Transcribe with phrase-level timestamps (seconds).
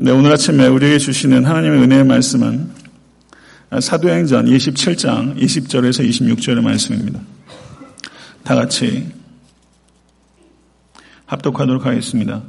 [0.00, 2.70] 네, 오늘 아침에 우리에게 주시는 하나님의 은혜의 말씀은
[3.80, 7.18] 사도행전 27장 20절에서 26절의 말씀입니다.
[8.44, 9.08] 다 같이
[11.26, 12.44] 합독하도록 하겠습니다.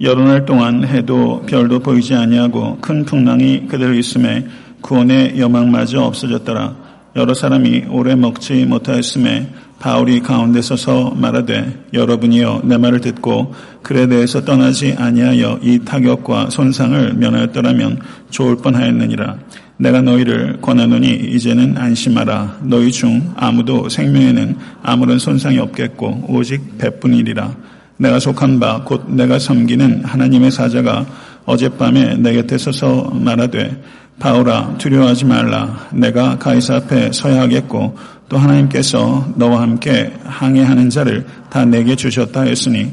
[0.00, 4.46] 여러 날 동안 해도 별도 보이지 아니하고 큰 풍랑이 그대로 있음에
[4.80, 6.76] 구원의 여망마저 없어졌더라.
[7.16, 14.44] 여러 사람이 오래 먹지 못하였음에 바울이 가운데 서서 말하되 여러분이여 내 말을 듣고 그에 대해서
[14.44, 18.00] 떠나지 아니하여 이 타격과 손상을 면하였더라면
[18.30, 19.36] 좋을 뻔하였느니라.
[19.78, 22.60] 내가 너희를 권하노니 이제는 안심하라.
[22.62, 27.54] 너희 중 아무도 생명에는 아무런 손상이 없겠고 오직 배뿐이리라.
[27.98, 31.06] 내가 속한 바 곧 내가 섬기는 하나님의 사자가
[31.44, 33.82] 어젯밤에 내 곁에 서서 말하되
[34.18, 35.88] 바울아 두려워하지 말라.
[35.92, 37.96] 내가 가이사 앞에 서야 하겠고
[38.28, 42.92] 또 하나님께서 너와 함께 항해하는 자를 다 내게 주셨다 했으니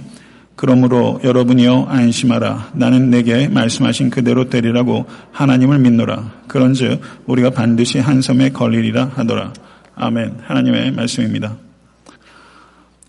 [0.56, 2.72] 그러므로 여러분이여 안심하라.
[2.74, 6.32] 나는 내게 말씀하신 그대로 되리라고 하나님을 믿노라.
[6.48, 9.54] 그런즉 우리가 반드시 한 섬에 걸리리라 하더라.
[9.96, 10.38] 아멘.
[10.44, 11.58] 하나님의 말씀입니다.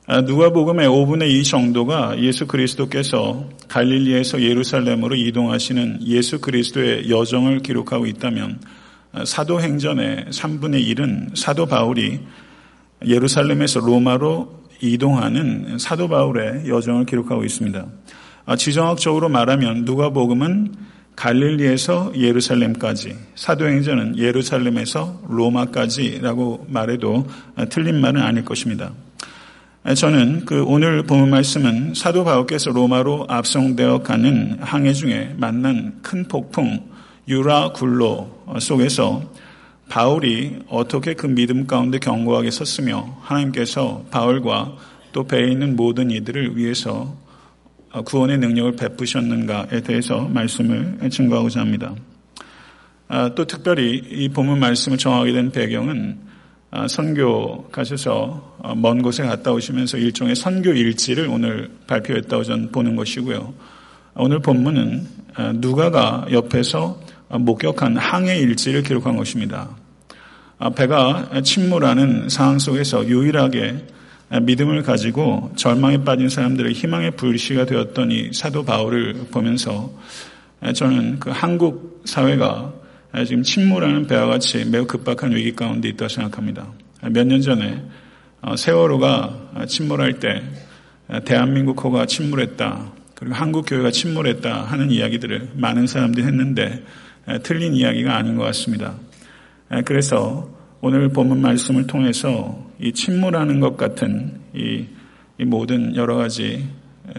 [0.07, 8.59] 아, 누가복음의 5분의 2 정도가 예수 그리스도께서 갈릴리에서 예루살렘으로 이동하시는 예수 그리스도의 여정을 기록하고 있다면
[9.25, 12.21] 사도행전의 3분의 1은 사도 바울이
[13.07, 17.87] 예루살렘에서 로마로 이동하는 사도 바울의 여정을 기록하고 있습니다.
[18.47, 20.75] 아, 지정학적으로 말하면 누가복음은
[21.17, 27.27] 갈릴리에서 예루살렘까지, 사도행전은 예루살렘에서 로마까지라고 말해도
[27.71, 28.93] 틀린 말은 아닐 것입니다.
[29.97, 36.94] 저는 그 오늘 본 말씀은 사도 바울께서 로마로 압송되어 가는 항해 중에 만난 큰 폭풍,
[37.27, 39.23] 유라 굴로 속에서
[39.89, 44.77] 바울이 어떻게 그 믿음 가운데 견고하게 섰으며 하나님께서 바울과
[45.13, 47.15] 또 배에 있는 모든 이들을 위해서
[48.05, 51.95] 구원의 능력을 베푸셨는가에 대해서 말씀을 증거하고자 합니다.
[53.07, 56.19] 아, 또 특별히 이 본문 말씀을 정하게 된 배경은
[56.73, 63.55] 아, 선교 가셔서 먼 곳에 갔다 오시면서 일종의 선교 일지를 오늘 발표했다고 저는 보는 것이고요.
[64.17, 69.71] 오늘 본문은 아, 누가가 옆에서 목격한 항해 일지를 기록한 것입니다.
[70.59, 73.87] 아, 배가 침몰하는 상황 속에서 유일하게
[74.43, 79.93] 믿음을 가지고 절망에 빠진 사람들의 희망의 불씨가 되었던 이 사도 바울을 보면서
[80.75, 82.73] 저는 그 한국 사회가
[83.27, 86.67] 지금 침몰하는 배와 같이 매우 급박한 위기 가운데 있다고 생각합니다.
[87.11, 87.83] 몇 년 전에
[88.41, 90.43] 어, 세월호가 침몰할 때
[91.25, 92.93] 대한민국 호가 침몰했다.
[93.15, 96.83] 그리고 한국 교회가 침몰했다 하는 이야기들을 많은 사람들이 했는데
[97.43, 98.95] 틀린 이야기가 아닌 것 같습니다.
[99.85, 100.49] 그래서
[100.81, 104.85] 오늘 본문 말씀을 통해서 이 침몰하는 것 같은 이,
[105.39, 106.69] 이 모든 여러 가지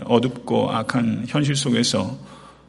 [0.04, 2.18] 어둡고 악한 현실 속에서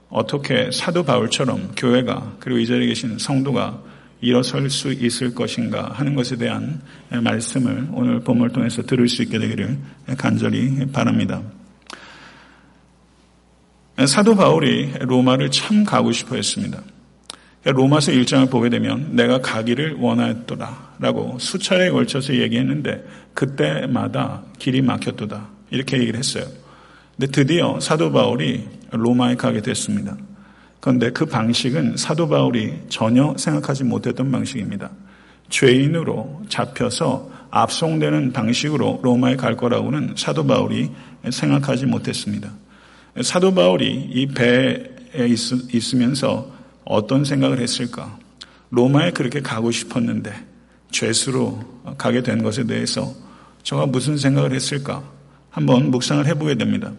[0.08, 3.82] 어떻게 사도 바울처럼 교회가 그리고 이 자리에 계신 성도가
[4.20, 6.80] 일어설 수 있을 것인가 하는 것에 대한
[7.10, 9.76] 말씀을 오늘 본문을 통해서 들을 수 있게 되기를
[10.16, 11.42] 간절히 바랍니다.
[14.06, 16.80] 사도 바울이 로마를 참 가고 싶어 했습니다.
[17.72, 23.04] 로마서 1장을 보게 되면 내가 가기를 원하였도다 라고 수차례에 걸쳐서 얘기했는데
[23.34, 26.44] 그때마다 길이 막혔도다 이렇게 얘기를 했어요.
[27.16, 30.16] 근데 드디어 사도 바울이 로마에 가게 됐습니다.
[30.80, 34.90] 그런데 그 방식은 사도 바울이 전혀 생각하지 못했던 방식입니다.
[35.48, 40.90] 죄인으로 잡혀서 압송되는 방식으로 로마에 갈 거라고는 사도 바울이
[41.28, 42.50] 생각하지 못했습니다.
[43.22, 44.84] 사도 바울이 이 배에
[45.72, 46.55] 있으면서
[46.86, 48.18] 어떤 생각을 했을까?
[48.70, 50.32] 로마에 그렇게 가고 싶었는데
[50.90, 51.60] 죄수로
[51.98, 53.12] 가게 된 것에 대해서
[53.62, 55.02] 저가 무슨 생각을 했을까?
[55.50, 56.92] 한번 묵상을 해보게 됩니다.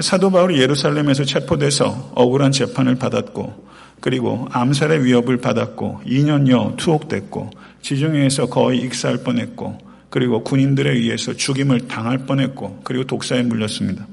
[0.00, 3.66] 사도 바울이 예루살렘에서 체포돼서 억울한 재판을 받았고
[4.00, 7.50] 그리고 암살의 위협을 받았고 2년여 투옥됐고
[7.80, 9.78] 지중해에서 거의 익사할 뻔했고
[10.10, 14.06] 그리고 군인들에 의해서 죽임을 당할 뻔했고 그리고 독사에 물렸습니다.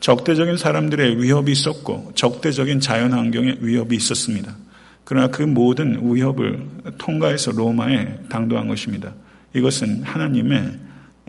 [0.00, 4.56] 적대적인 사람들의 위협이 있었고 적대적인 자연 환경의 위협이 있었습니다.
[5.04, 6.66] 그러나 그 모든 위협을
[6.98, 9.14] 통과해서 로마에 당도한 것입니다.
[9.54, 10.78] 이것은 하나님의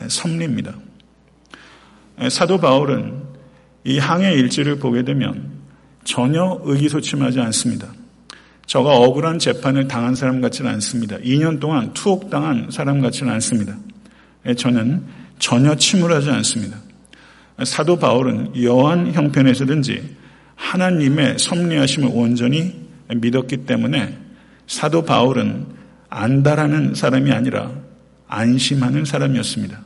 [0.07, 0.75] 섭리입니다.
[2.30, 3.24] 사도 바울은
[3.83, 5.51] 이 항해 일지를 보게 되면
[6.03, 7.88] 전혀 의기소침하지 않습니다.
[8.65, 11.18] 저가 억울한 재판을 당한 사람 같지는 않습니다.
[11.19, 13.77] 2년 동안 투옥당한 사람 같지는 않습니다.
[14.57, 15.03] 저는
[15.39, 16.77] 전혀 침울하지 않습니다.
[17.63, 20.15] 사도 바울은 여한 형편에서든지
[20.56, 24.18] 하나님의 섭리하심을 온전히 믿었기 때문에
[24.68, 25.65] 사도 바울은
[26.09, 27.71] 안다라는 사람이 아니라
[28.27, 29.80] 안심하는 사람이었습니다.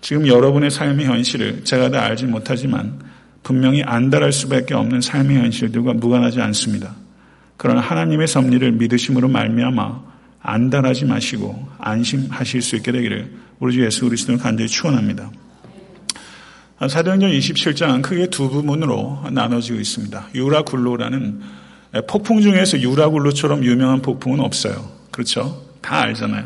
[0.00, 3.00] 지금 여러분의 삶의 현실을 제가 다 알지 못하지만
[3.42, 6.94] 분명히 안달할 수밖에 없는 삶의 현실들과 무관하지 않습니다.
[7.56, 10.02] 그러나 하나님의 섭리를 믿으심으로 말미암아
[10.40, 15.30] 안달하지 마시고 안심하실 수 있게 되기를 우리 주 예수 그리스도를 간절히 축원합니다.
[16.88, 20.28] 사도행전 27장은 크게 두 부분으로 나눠지고 있습니다.
[20.34, 21.40] 유라굴로라는
[22.08, 24.90] 폭풍 중에서 유라굴로처럼 유명한 폭풍은 없어요.
[25.10, 25.62] 그렇죠?
[25.80, 26.44] 다 알잖아요.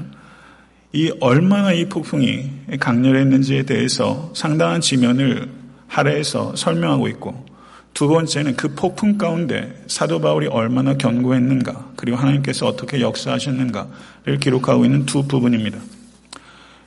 [0.93, 2.51] 이 얼마나 이 폭풍이
[2.81, 5.49] 강렬했는지에 대해서 상당한 지면을
[5.87, 7.47] 할애해서 설명하고 있고
[7.95, 15.05] 두 번째는 그 폭풍 가운데 사도 바울이 얼마나 견고했는가 그리고 하나님께서 어떻게 역사하셨는가를 기록하고 있는
[15.07, 15.79] 두 부분입니다.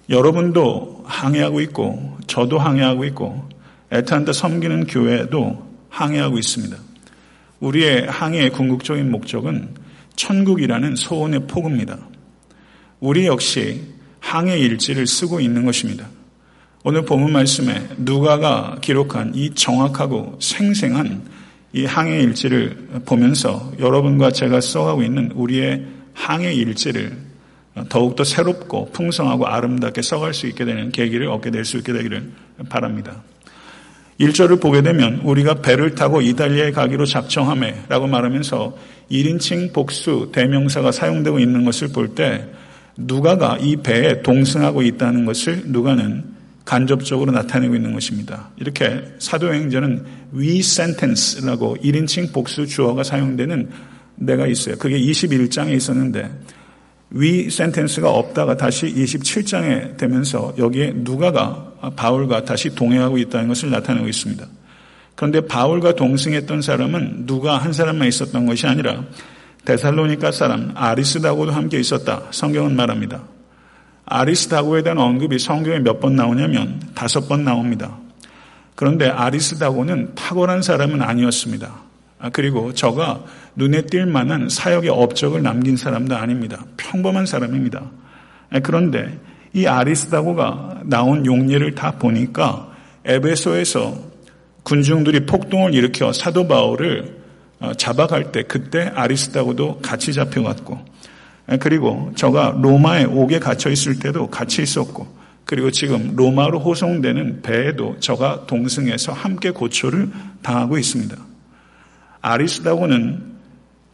[0.09, 3.49] 여러분도 항해하고 있고 저도 항해하고 있고
[3.91, 6.77] 애타한테 섬기는 교회도 항해하고 있습니다.
[7.59, 9.75] 우리의 항해의 궁극적인 목적은
[10.15, 11.97] 천국이라는 소원의 폭입니다.
[12.99, 13.81] 우리 역시
[14.19, 16.07] 항해 일지를 쓰고 있는 것입니다.
[16.83, 21.23] 오늘 본문 말씀에 누가가 기록한 이 정확하고 생생한
[21.73, 27.17] 이 항해 일지를 보면서 여러분과 제가 써가고 있는 우리의 항해 일지를
[27.89, 32.31] 더욱더 새롭고 풍성하고 아름답게 써갈 수 있게 되는 계기를 얻게 될 수 있게 되기를
[32.69, 33.23] 바랍니다.
[34.19, 38.77] 1절을 보게 되면 우리가 배를 타고 이탈리아에 가기로 작정함에 라고 말하면서
[39.09, 42.45] 1인칭 복수 대명사가 사용되고 있는 것을 볼 때
[42.97, 46.23] 누가가 이 배에 동승하고 있다는 것을 누가는
[46.65, 48.49] 간접적으로 나타내고 있는 것입니다.
[48.57, 53.69] 이렇게 사도행전은 we sentence라고 1인칭 복수 주어가 사용되는
[54.27, 54.75] 데가 있어요.
[54.77, 56.29] 그게 21장에 있었는데
[57.11, 64.45] 위 센텐스가 없다가 다시 27장에 되면서 여기에 누가가 바울과 다시 동행하고 있다는 것을 나타내고 있습니다.
[65.15, 69.03] 그런데 바울과 동승했던 사람은 누가 한 사람만 있었던 것이 아니라
[69.65, 72.23] 데살로니카 사람 아리스다고도 함께 있었다.
[72.31, 73.21] 성경은 말합니다.
[74.05, 77.97] 아리스다고에 대한 언급이 성경에 몇 번 나오냐면 다섯 번 나옵니다.
[78.75, 81.90] 그런데 아리스다고는 탁월한 사람은 아니었습니다.
[82.21, 83.23] 아, 그리고 저가
[83.55, 86.63] 눈에 띌 만한 사역의 업적을 남긴 사람도 아닙니다.
[86.77, 87.89] 평범한 사람입니다.
[88.51, 89.19] 아, 그런데
[89.53, 92.71] 이 아리스다고가 나온 용례를 다 보니까
[93.05, 94.11] 에베소에서
[94.63, 97.21] 군중들이 폭동을 일으켜 사도 바울을
[97.59, 100.79] 어, 잡아갈 때 그때 아리스다고도 같이 잡혀갔고
[101.47, 105.07] 아, 그리고 저가 로마에 옥에 갇혀 있을 때도 같이 있었고
[105.45, 110.11] 그리고 지금 로마로 호송되는 배에도 저가 동승해서 함께 고초를
[110.43, 111.30] 당하고 있습니다.
[112.21, 113.31] 아리스다고는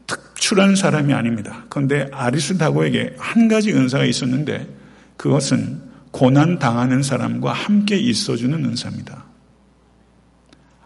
[0.06, 1.66] 특출한 사람이 아닙니다.
[1.70, 4.68] 그런데 아리스다고에게 한 가지 은사가 있었는데
[5.18, 5.82] 그것은
[6.12, 9.26] 고난 당하는 사람과 함께 있어주는 은사입니다.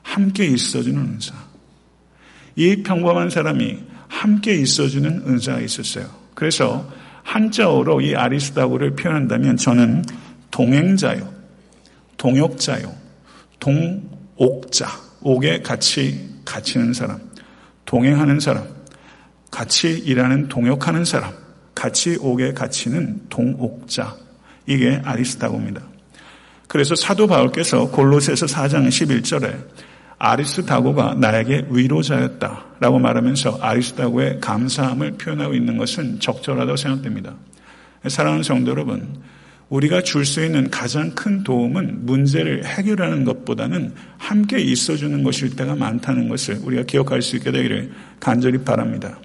[0.01, 1.33] 함께 있어주는 은사.
[2.55, 3.77] 이 평범한 사람이
[4.07, 6.09] 함께 있어주는 은사가 있었어요.
[6.33, 6.89] 그래서
[7.23, 10.03] 한자어로 이 아리스다고를 표현한다면 저는
[10.49, 11.31] 동행자요,
[12.17, 12.93] 동역자요,
[13.59, 14.87] 동옥자,
[15.21, 17.19] 옥에 같이 갇히는 사람,
[17.91, 18.63] 동행하는 사람,
[19.51, 21.33] 같이 일하는 동역하는 사람,
[21.75, 24.15] 같이 옥에 갇히는 동옥자.
[24.65, 25.81] 이게 아리스다고입니다.
[26.69, 29.65] 그래서 사도 바울께서 골로새서 4장 11절에
[30.17, 37.33] 아리스다고가 나에게 위로자였다 라고 말하면서 아리스다고의 감사함을 표현하고 있는 것은 적절하다고 생각됩니다.
[38.07, 39.21] 사랑하는 성도 여러분,
[39.71, 46.27] 우리가 줄 수 있는 가장 큰 도움은 문제를 해결하는 것보다는 함께 있어주는 것일 때가 많다는
[46.27, 47.89] 것을 우리가 기억할 수 있게 되기를
[48.19, 49.17] 간절히 바랍니다.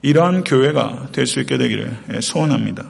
[0.00, 2.86] 이러한 교회가 될 수 있게 되기를 소원합니다.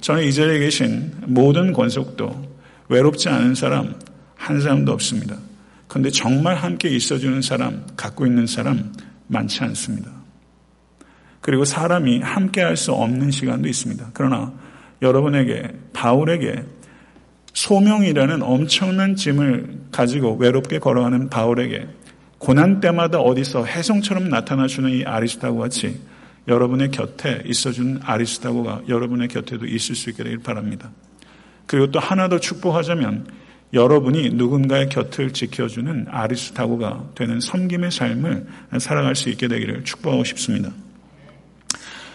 [0.00, 2.48] 저는 이 자리에 계신 모든 권속도
[2.88, 3.94] 외롭지 않은 사람
[4.36, 5.36] 한 사람도 없습니다.
[5.88, 8.92] 그런데 정말 함께 있어주는 사람, 갖고 있는 사람
[9.26, 10.12] 많지 않습니다.
[11.40, 14.10] 그리고 사람이 함께 할 수 없는 시간도 있습니다.
[14.14, 14.52] 그러나
[15.02, 16.64] 여러분에게 바울에게
[17.52, 21.88] 소명이라는 엄청난 짐을 가지고 외롭게 걸어가는 바울에게
[22.38, 26.00] 고난 때마다 어디서 해성처럼 나타나주는 이 아리스타고 같이
[26.48, 30.90] 여러분의 곁에 있어주는 아리스타고가 여러분의 곁에도 있을 수 있게 되길 바랍니다.
[31.66, 33.26] 그리고 또 하나 더 축복하자면
[33.72, 38.46] 여러분이 누군가의 곁을 지켜주는 아리스타고가 되는 섬김의 삶을
[38.78, 40.72] 살아갈 수 있게 되기를 축복하고 싶습니다.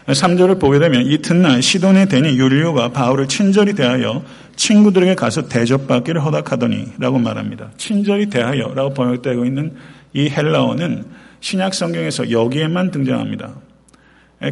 [0.08, 4.24] 3절을 보게 되면 이튿날 시돈의 대니 율리오가 바울을 친절히 대하여
[4.56, 7.72] 친구들에게 가서 대접받기를 허락하더니 라고 말합니다.
[7.78, 9.74] 친절히 대하여 라고 번역되고 있는
[10.14, 11.06] 이 헬라어는
[11.40, 13.56] 신약 성경에서 여기에만 등장합니다.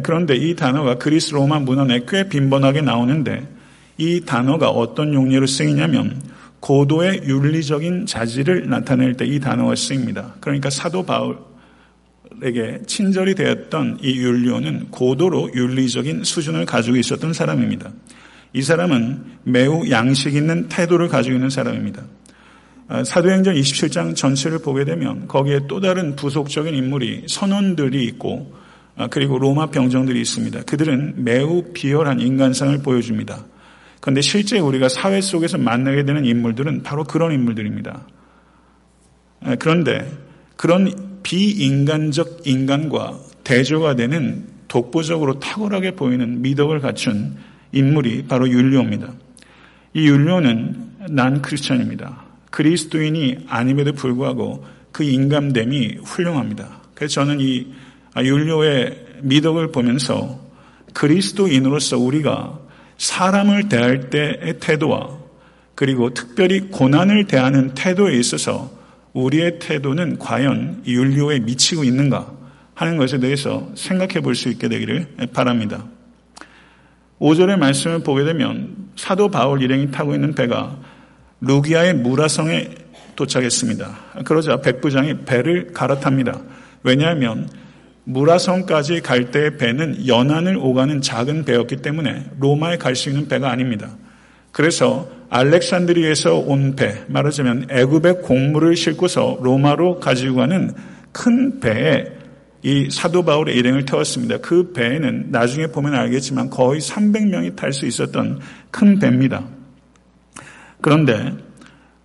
[0.02, 3.46] 그런데 이 단어가 그리스 로마 문헌에 꽤 빈번하게 나오는데
[3.96, 6.20] 이 단어가 어떤 용례로 쓰이냐면
[6.58, 10.34] 고도의 윤리적인 자질을 나타낼 때 이 단어가 쓰입니다.
[10.40, 11.36] 그러니까 사도 바울
[12.42, 17.90] 에게 친절이 되었던 이 율리오는 고도로 윤리적인 수준을 가지고 있었던 사람입니다.
[18.52, 22.02] 이 사람은 매우 양식 있는 태도를 가지고 있는 사람입니다.
[22.86, 28.52] 아, 사도행전 27장 전체를 보게 되면 거기에 또 다른 부속적인 인물이 선원들이 있고
[28.96, 30.62] 아, 그리고 로마 병정들이 있습니다.
[30.62, 33.46] 그들은 매우 비열한 인간상을 보여줍니다.
[34.00, 38.06] 그런데 실제 우리가 사회 속에서 만나게 되는 인물들은 바로 그런 인물들입니다.
[39.40, 40.06] 아, 그런데
[40.56, 47.36] 그런 비인간적 인간과 대조가 되는 독보적으로 탁월하게 보이는 미덕을 갖춘
[47.72, 49.12] 인물이 바로 율리오입니다.
[49.94, 52.24] 이 율리오는 난 크리스천입니다.
[52.50, 56.82] 그리스도인이 아님에도 불구하고 그 인감됨이 훌륭합니다.
[56.94, 57.66] 그래서 저는 이
[58.16, 60.40] 율료의 미덕을 보면서
[60.92, 62.60] 그리스도인으로서 우리가
[62.98, 65.18] 사람을 대할 때의 태도와
[65.74, 68.70] 그리고 특별히 고난을 대하는 태도에 있어서
[69.14, 72.32] 우리의 태도는 과연 율료에 미치고 있는가
[72.74, 75.84] 하는 것에 대해서 생각해 볼 수 있게 되기를 바랍니다.
[77.20, 80.76] 5절의 말씀을 보게 되면 사도 바울 일행이 타고 있는 배가
[81.40, 82.70] 루기아의 무라성에
[83.16, 83.98] 도착했습니다.
[84.24, 86.40] 그러자 백부장이 배를 갈아탑니다.
[86.82, 87.48] 왜냐하면
[88.04, 93.96] 무라성까지 갈 때의 배는 연안을 오가는 작은 배였기 때문에 로마에 갈 수 있는 배가 아닙니다.
[94.52, 100.72] 그래서 알렉산드리에서 온 배, 말하자면 애굽의 곡물을 싣고서 로마로 가지고 가는
[101.10, 102.04] 큰 배에
[102.62, 104.38] 이 사도 바울의 일행을 태웠습니다.
[104.38, 108.38] 그 배에는 나중에 보면 알겠지만 거의 300명이 탈 수 있었던
[108.70, 109.44] 큰 배입니다.
[110.80, 111.34] 그런데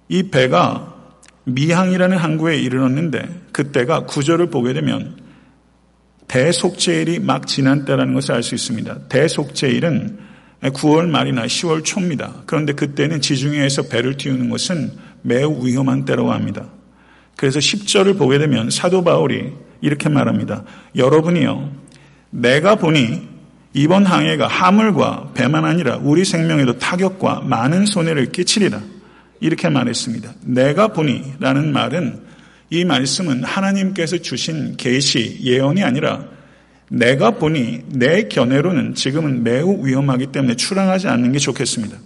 [0.07, 0.95] 이 배가
[1.43, 5.17] 미항이라는 항구에 이르렀는데 그때가 구절을 보게 되면
[6.27, 9.07] 대속제일이 막 지난 때라는 것을 알 수 있습니다.
[9.07, 10.28] 대속제일은
[10.61, 12.43] 9월 말이나 10월 초입니다.
[12.45, 16.67] 그런데 그때는 지중해에서 배를 띄우는 것은 매우 위험한 때라고 합니다.
[17.35, 20.65] 그래서 10절을 보게 되면 사도 바울이 이렇게 말합니다.
[20.95, 21.71] 여러분이요,
[22.31, 23.27] 내가 보니
[23.73, 28.81] 이번 항해가 하물과 배만 아니라 우리 생명에도 타격과 많은 손해를 끼치리라.
[29.39, 30.33] 이렇게 말했습니다.
[30.41, 32.19] 내가 보니라는 말은
[32.71, 36.25] 이 말씀은 하나님께서 주신 계시 예언이 아니라
[36.89, 41.98] 내가 보니 내 견해로는 지금은 매우 위험하기 때문에 출항하지 않는 게 좋겠습니다.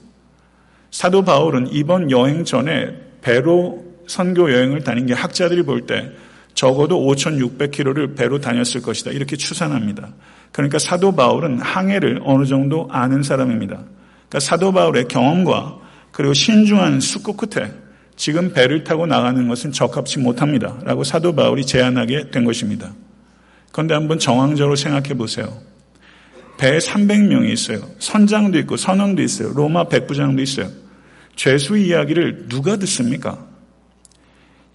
[0.91, 2.89] 사도 바울은 이번 여행 전에
[3.21, 6.11] 배로 선교 여행을 다닌 게 학자들이 볼 때
[6.53, 9.11] 적어도 5,600km를 배로 다녔을 것이다.
[9.11, 10.13] 이렇게 추산합니다.
[10.51, 13.75] 그러니까 사도 바울은 항해를 어느 정도 아는 사람입니다.
[14.29, 15.79] 그러니까 사도 바울의 경험과
[16.11, 17.71] 그리고 신중한 숙고 끝에
[18.15, 20.77] 지금 배를 타고 나가는 것은 적합치 못합니다.
[20.83, 22.93] 라고 사도 바울이 제안하게 된 것입니다.
[23.73, 25.51] 그런데 한번 정황적으로 생각해 보세요.
[26.57, 27.79] 배에 300명이 있어요.
[27.97, 29.51] 선장도 있고 선원도 있어요.
[29.53, 30.69] 로마 백부장도 있어요.
[31.35, 33.45] 죄수 이야기를 누가 듣습니까?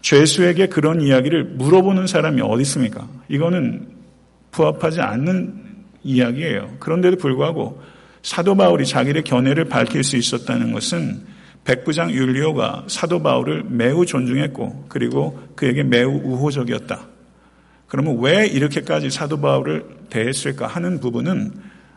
[0.02, 3.08] 죄수에게 그런 이야기를 물어보는 사람이 어디 있습니까?
[3.28, 3.86] 이거는
[4.50, 5.54] 부합하지 않는
[6.02, 6.78] 이야기예요.
[6.80, 7.80] 그런데도 불구하고
[8.22, 11.22] 사도 바울이 자기의 견해를 밝힐 수 있었다는 것은
[11.62, 17.17] 백부장 율리오가 사도 바울을 매우 존중했고 그리고 그에게 매우 우호적이었다.
[17.88, 21.52] 그러면 왜 이렇게까지 사도 바울을 대했을까 하는 부분은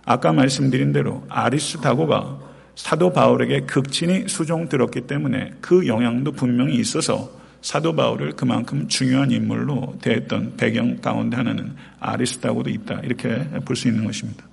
[0.05, 2.39] 아까 말씀드린 대로 아리스타고가
[2.75, 7.29] 사도 바울에게 극진히 수종 들었기 때문에 그 영향도 분명히 있어서
[7.61, 13.01] 사도 바울을 그만큼 중요한 인물로 대했던 배경 가운데 하나는 아리스타고도 있다.
[13.03, 14.45] 이렇게 볼 수 있는 것입니다.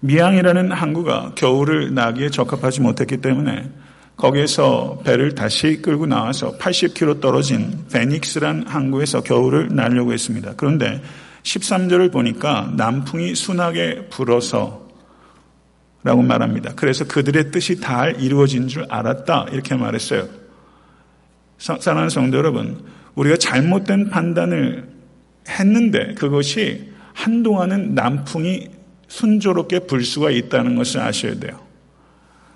[0.00, 3.70] 미항이라는 항구가 겨울을 나기에 적합하지 못했기 때문에
[4.16, 10.54] 거기에서 배를 다시 끌고 나와서 80km 떨어진 베닉스란 항구에서 겨울을 나려고 했습니다.
[10.56, 11.02] 그런데
[11.42, 14.82] 13절을 보니까 남풍이 순하게 불어서
[16.04, 16.72] 라고 말합니다.
[16.74, 19.46] 그래서 그들의 뜻이 다 이루어진 줄 알았다.
[19.52, 20.28] 이렇게 말했어요.
[21.58, 24.88] 사랑하는 성도 여러분, 우리가 잘못된 판단을
[25.48, 28.68] 했는데 그것이 한동안은 남풍이
[29.06, 31.60] 순조롭게 불 수가 있다는 것을 아셔야 돼요.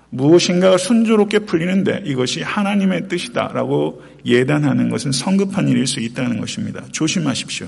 [0.09, 6.83] 무엇인가가 순조롭게 풀리는데 이것이 하나님의 뜻이다라고 예단하는 것은 성급한 일일 수 있다는 것입니다.
[6.91, 7.67] 조심하십시오.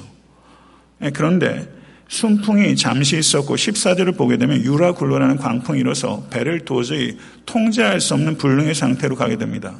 [1.01, 1.67] 예, 그런데
[2.07, 8.37] 순풍이 잠시 있었고 14절을 보게 되면 유라 굴러라는 광풍이 일어서 배를 도저히 통제할 수 없는
[8.37, 9.75] 불능의 상태로 가게 됩니다.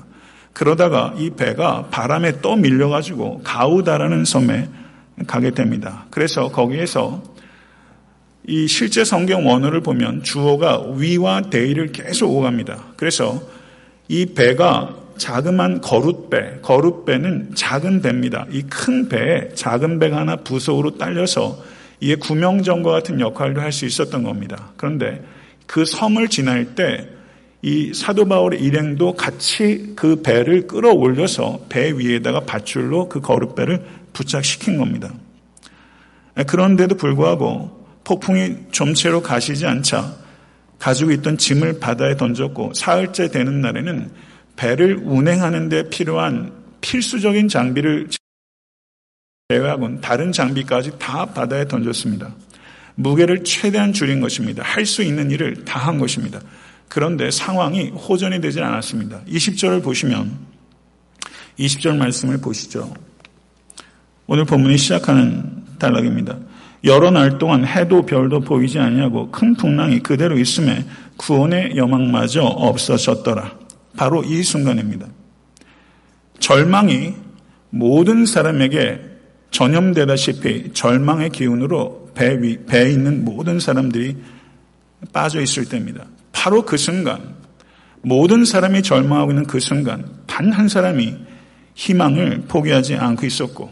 [0.53, 4.69] 그러다가 이 배가 바람에 또 밀려가지고 가우다라는 섬에
[5.25, 6.05] 가게 됩니다.
[6.11, 7.23] 그래서 거기에서
[8.47, 12.93] 이 실제 성경 원어를 보면 주어가 위와 대의를 계속 오갑니다.
[12.97, 13.41] 그래서
[14.07, 18.47] 이 배가 자그만 거룻배, 거룻배는 작은 배입니다.
[18.51, 21.61] 이 큰 배에 작은 배가 하나 부속으로 딸려서
[21.99, 24.71] 이게 구명정과 같은 역할도 할 수 있었던 겁니다.
[24.77, 25.23] 그런데
[25.67, 27.19] 그 섬을 지날 때
[27.61, 35.13] 이 사도 바울의 일행도 같이 그 배를 끌어올려서 배 위에다가 밧줄로 그 거룻배를 부착시킨 겁니다.
[36.47, 37.78] 그런데도 불구하고
[38.09, 40.15] 폭풍이 좀채로 가시지 않자
[40.79, 44.09] 가지고 있던 짐을 바다에 던졌고 사흘째 되는 날에는
[44.55, 46.51] 배를 운행하는 데 필요한
[46.81, 48.07] 필수적인 장비를
[49.49, 52.33] 제외하고는 다른 장비까지 다 바다에 던졌습니다.
[52.95, 54.63] 무게를 최대한 줄인 것입니다.
[54.63, 56.39] 할 수 있는 일을 다 한 것입니다.
[56.87, 59.21] 그런데 상황이 호전이 되질 않았습니다.
[59.27, 60.35] 20절을 보시면
[61.59, 62.91] 20절 말씀을 보시죠.
[64.25, 66.48] 오늘 본문이 시작하는 단락입니다.
[66.83, 70.85] 여러 날 동안 해도 별도 보이지 아니하고 큰 풍랑이 그대로 있음에
[71.17, 73.57] 구원의 여망마저 없어졌더라.
[73.97, 75.07] 바로 이 순간입니다.
[76.39, 77.13] 절망이
[77.69, 79.01] 모든 사람에게
[79.51, 84.17] 전염되다시피 절망의 기운으로 배 위, 배에 있는 모든 사람들이
[85.11, 86.05] 빠져 있을 때입니다.
[86.31, 87.35] 바로 그 순간,
[88.01, 91.15] 모든 사람이 절망하고 있는 그 순간, 단 한 사람이
[91.75, 93.71] 희망을 포기하지 않고 있었고,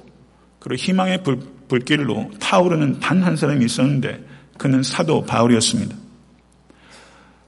[0.59, 4.23] 그리고 희망의 불, 불길로 타오르는 단 한 사람이 있었는데,
[4.57, 5.95] 그는 사도 바울이었습니다.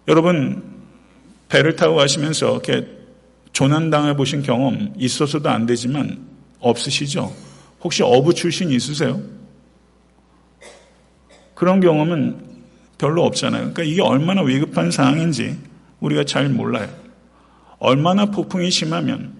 [0.07, 0.63] 여러분,
[1.49, 2.87] 배를 타고 가시면서 이렇게
[3.53, 6.19] 조난당해 보신 경험 있어서도 안 되지만
[6.59, 7.33] 없으시죠?
[7.83, 9.21] 혹시 어부 출신 있으세요?
[11.55, 12.47] 그런 경험은
[12.97, 13.73] 별로 없잖아요.
[13.73, 15.57] 그러니까 이게 얼마나 위급한 상황인지
[15.99, 16.89] 우리가 잘 몰라요.
[17.79, 19.33] 얼마나 폭풍이 심하면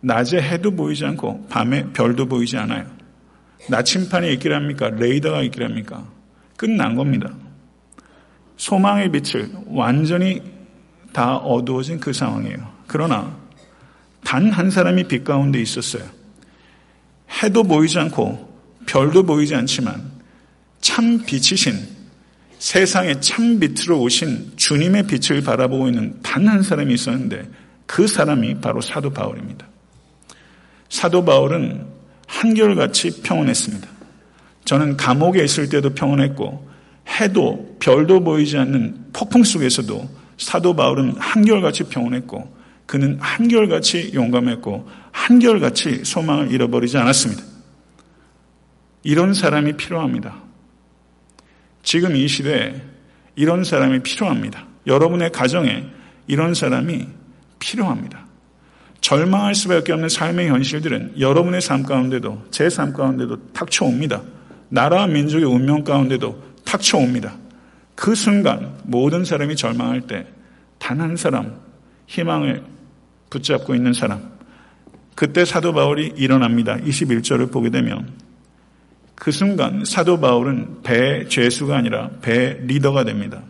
[0.00, 2.95] 낮에 해도 보이지 않고 밤에 별도 보이지 않아요.
[3.68, 4.90] 나침판이 있기랍니까?
[4.90, 6.06] 레이더가 있기랍니까?
[6.56, 7.34] 끝난 겁니다.
[8.56, 10.42] 소망의 빛을 완전히
[11.12, 12.72] 다 어두워진 그 상황이에요.
[12.86, 13.36] 그러나
[14.24, 16.02] 단 한 사람이 빛 가운데 있었어요.
[17.42, 18.54] 해도 보이지 않고
[18.86, 20.10] 별도 보이지 않지만
[20.80, 21.96] 참 빛이신
[22.58, 27.48] 세상의 참 빛으로 오신 주님의 빛을 바라보고 있는 단 한 사람이 있었는데
[27.86, 29.66] 그 사람이 바로 사도 바울입니다.
[30.88, 31.86] 사도 바울은
[32.26, 33.88] 한결같이 평온했습니다.
[34.64, 36.68] 저는 감옥에 있을 때도 평온했고
[37.20, 42.54] 해도 별도 보이지 않는 폭풍 속에서도 사도 바울은 한결같이 평온했고
[42.84, 47.42] 그는 한결같이 용감했고 한결같이 소망을 잃어버리지 않았습니다.
[49.02, 50.42] 이런 사람이 필요합니다.
[51.82, 52.74] 지금 이 시대에
[53.36, 54.66] 이런 사람이 필요합니다.
[54.86, 55.84] 여러분의 가정에
[56.26, 57.06] 이런 사람이
[57.58, 58.25] 필요합니다.
[59.06, 64.20] 절망할 수밖에 없는 삶의 현실들은 여러분의 삶 가운데도 제 삶 가운데도 닥쳐옵니다.
[64.68, 67.36] 나라와 민족의 운명 가운데도 닥쳐옵니다.
[67.94, 70.26] 그 순간 모든 사람이 절망할 때
[70.80, 71.54] 단 한 사람
[72.08, 72.64] 희망을
[73.30, 74.28] 붙잡고 있는 사람
[75.14, 76.76] 그때 사도 바울이 일어납니다.
[76.78, 78.08] 21절을 보게 되면
[79.14, 83.44] 그 순간 사도 바울은 배 죄수가 아니라 배 리더가 됩니다.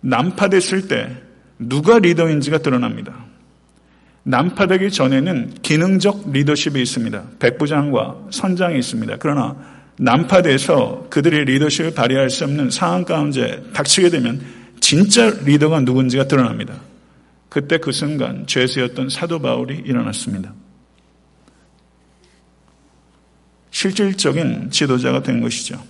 [0.00, 1.14] 난파됐을 때
[1.58, 3.25] 누가 리더인지가 드러납니다.
[4.28, 7.22] 난파되기 전에는 기능적 리더십이 있습니다.
[7.38, 9.18] 백부장과 선장이 있습니다.
[9.20, 9.56] 그러나
[9.98, 14.44] 난파돼서 그들의 리더십을 발휘할 수 없는 상황 가운데 닥치게 되면
[14.80, 16.74] 진짜 리더가 누군지가 드러납니다.
[17.48, 20.52] 그때 그 순간 죄수였던 사도 바울이 일어났습니다.
[23.70, 25.80] 실질적인 지도자가 된 것이죠.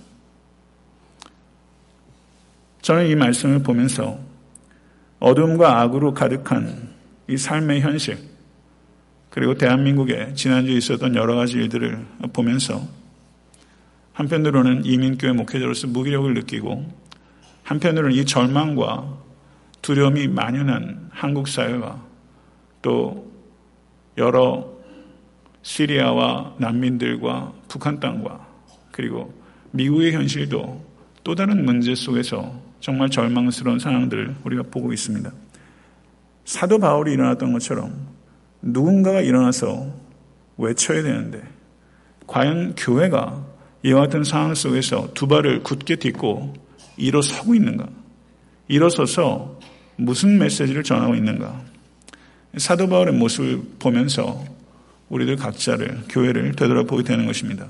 [2.83, 4.19] 저는 이 말씀을 보면서
[5.19, 6.96] 어둠과 악으로 가득한
[7.27, 8.17] 이 삶의 현실,
[9.29, 12.81] 그리고 대한민국에 지난주에 있었던 여러 가지 일들을 보면서
[14.13, 16.91] 한편으로는 이민교회 목회자로서 무기력을 느끼고
[17.63, 19.17] 한편으로는 이 절망과
[19.83, 22.01] 두려움이 만연한 한국 사회와
[22.81, 23.31] 또
[24.17, 24.67] 여러
[25.61, 28.47] 시리아와 난민들과 북한 땅과
[28.91, 29.33] 그리고
[29.71, 30.83] 미국의 현실도
[31.23, 35.31] 또 다른 문제 속에서 정말 절망스러운 상황들을 우리가 보고 있습니다.
[36.47, 38.07] 사도 바울이 일어났던 것처럼
[38.61, 39.93] 누군가가 일어나서
[40.57, 41.43] 외쳐야 되는데
[42.25, 43.45] 과연 교회가
[43.83, 46.53] 이와 같은 상황 속에서 두 발을 굳게 딛고
[46.95, 47.89] 일어서고 있는가?
[48.69, 49.59] 일어서서
[49.97, 51.63] 무슨 메시지를 전하고 있는가?
[52.55, 54.41] 사도 바울의 모습을 보면서
[55.09, 57.67] 우리들 각자를 교회를 되돌아보게 되는 것입니다.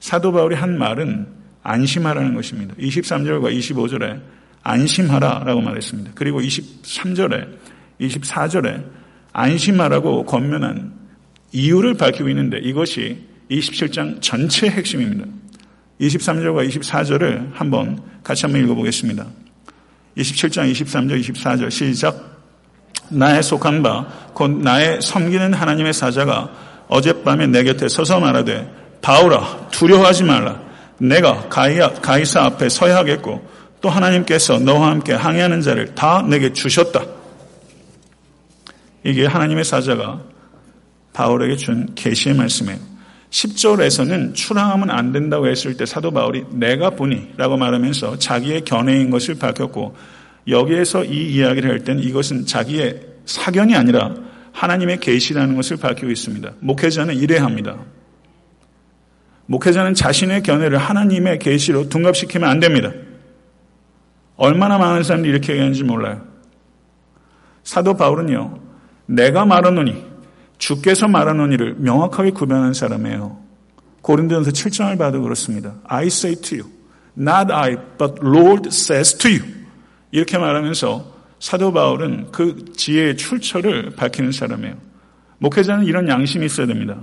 [0.00, 1.28] 사도 바울이 한 말은
[1.62, 2.74] 안심하라는 것입니다.
[2.74, 4.20] 23절과 25절에
[4.62, 6.12] 안심하라라고 말했습니다.
[6.14, 8.84] 그리고 23절에 24절에
[9.32, 10.94] 안심하라고 권면한
[11.52, 15.26] 이유를 밝히고 있는데 이것이 27장 전체의 핵심입니다.
[16.00, 19.26] 23절과 24절을 한번 같이 한번 읽어보겠습니다.
[20.16, 22.36] 27장 23절 24절 시작
[23.08, 26.50] 나의 속한 바, 곧 나의 섬기는 하나님의 사자가
[26.88, 28.68] 어젯밤에 내 곁에 서서 말하되,
[29.00, 30.60] 바울아, 두려워하지 말라.
[30.98, 33.46] 내가 가이아, 가이사 앞에 서야 하겠고,
[33.80, 37.04] 또 하나님께서 너와 함께 항해하는 자를 다 내게 주셨다.
[39.06, 40.20] 이게 하나님의 사자가
[41.12, 42.78] 바울에게 준 계시의 말씀이에요.
[43.30, 49.36] 10절에서는 출항하면 안 된다고 했을 때 사도 바울이 내가 보니 라고 말하면서 자기의 견해인 것을
[49.36, 49.96] 밝혔고
[50.48, 54.14] 여기에서 이 이야기를 할 때는 이것은 자기의 사견이 아니라
[54.52, 56.52] 하나님의 계시라는 것을 밝히고 있습니다.
[56.60, 57.76] 목회자는 이래야 합니다.
[59.46, 62.92] 목회자는 자신의 견해를 하나님의 계시로 둔갑시키면 안 됩니다.
[64.36, 66.22] 얼마나 많은 사람들이 이렇게 얘기하는지 몰라요.
[67.62, 68.65] 사도 바울은요,
[69.06, 70.04] 내가 말하노니,
[70.58, 73.38] 주께서 말하노니를 명확하게 구별하는 사람이에요.
[74.02, 75.74] 고린도전서 7장을 봐도 그렇습니다.
[75.84, 76.72] I say to you,
[77.18, 79.44] not I, but Lord says to you.
[80.12, 84.76] 이렇게 말하면서 사도 바울은 그 지혜의 출처를 밝히는 사람이에요.
[85.38, 86.96] 목회자는 이런 양심이 있어야 됩니다.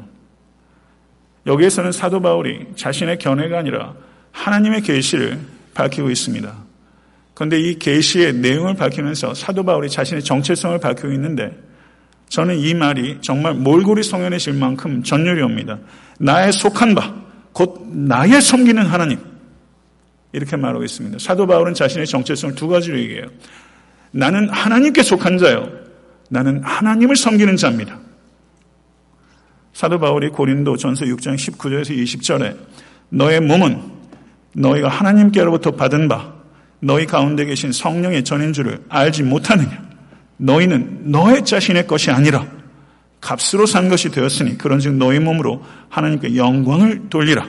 [1.46, 3.94] 여기에서는 사도 바울이 자신의 견해가 아니라
[4.32, 5.40] 하나님의 계시를
[5.74, 6.54] 밝히고 있습니다.
[7.34, 11.52] 그런데 이 계시의 내용을 밝히면서 사도 바울이 자신의 정체성을 밝히고 있는데
[12.34, 15.78] 저는 이 말이 정말 몰골이 성현해질 만큼 전율이 옵니다.
[16.18, 17.14] 나의 속한 바,
[17.52, 19.20] 곧 나의 섬기는 하나님.
[20.32, 21.20] 이렇게 말하고 있습니다.
[21.20, 23.28] 사도 바울은 자신의 정체성을 두 가지로 얘기해요.
[24.10, 25.70] 나는 하나님께 속한 자요.
[26.32, 28.00] 나는 하나님을 섬기는 자입니다.
[29.74, 32.58] 사도 바울이 고린도 전서 6장 19절에서 20절에
[33.10, 33.80] 너의 몸은
[34.54, 36.34] 너희가 하나님께로부터 받은 바
[36.80, 39.93] 너희 가운데 계신 성령의 전인 줄을 알지 못하느냐?
[40.38, 42.48] 너희는 너의 자신의 것이 아니라
[43.22, 47.48] 값으로 산 것이 되었으니 그런즉 너희 몸으로 하나님께 영광을 돌리라.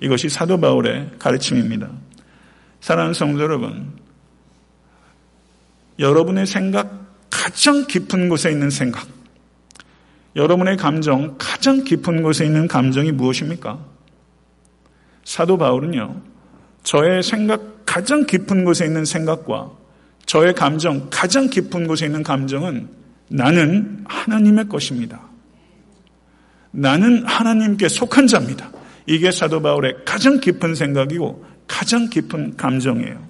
[0.00, 1.88] 이것이 사도 바울의 가르침입니다.
[2.80, 3.92] 사랑하는 성도 여러분,
[5.98, 9.06] 여러분의 생각 가장 깊은 곳에 있는 생각,
[10.34, 13.78] 여러분의 감정 가장 깊은 곳에 있는 감정이 무엇입니까?
[15.24, 16.20] 사도 바울은요,
[16.82, 19.72] 저의 생각 가장 깊은 곳에 있는 생각과
[20.26, 22.88] 저의 감정 가장 깊은 곳에 있는 감정은
[23.28, 25.20] 나는 하나님의 것입니다.
[26.72, 28.70] 나는 하나님께 속한 자입니다.
[29.06, 33.26] 이게 사도 바울의 가장 깊은 생각이고 가장 깊은 감정이에요.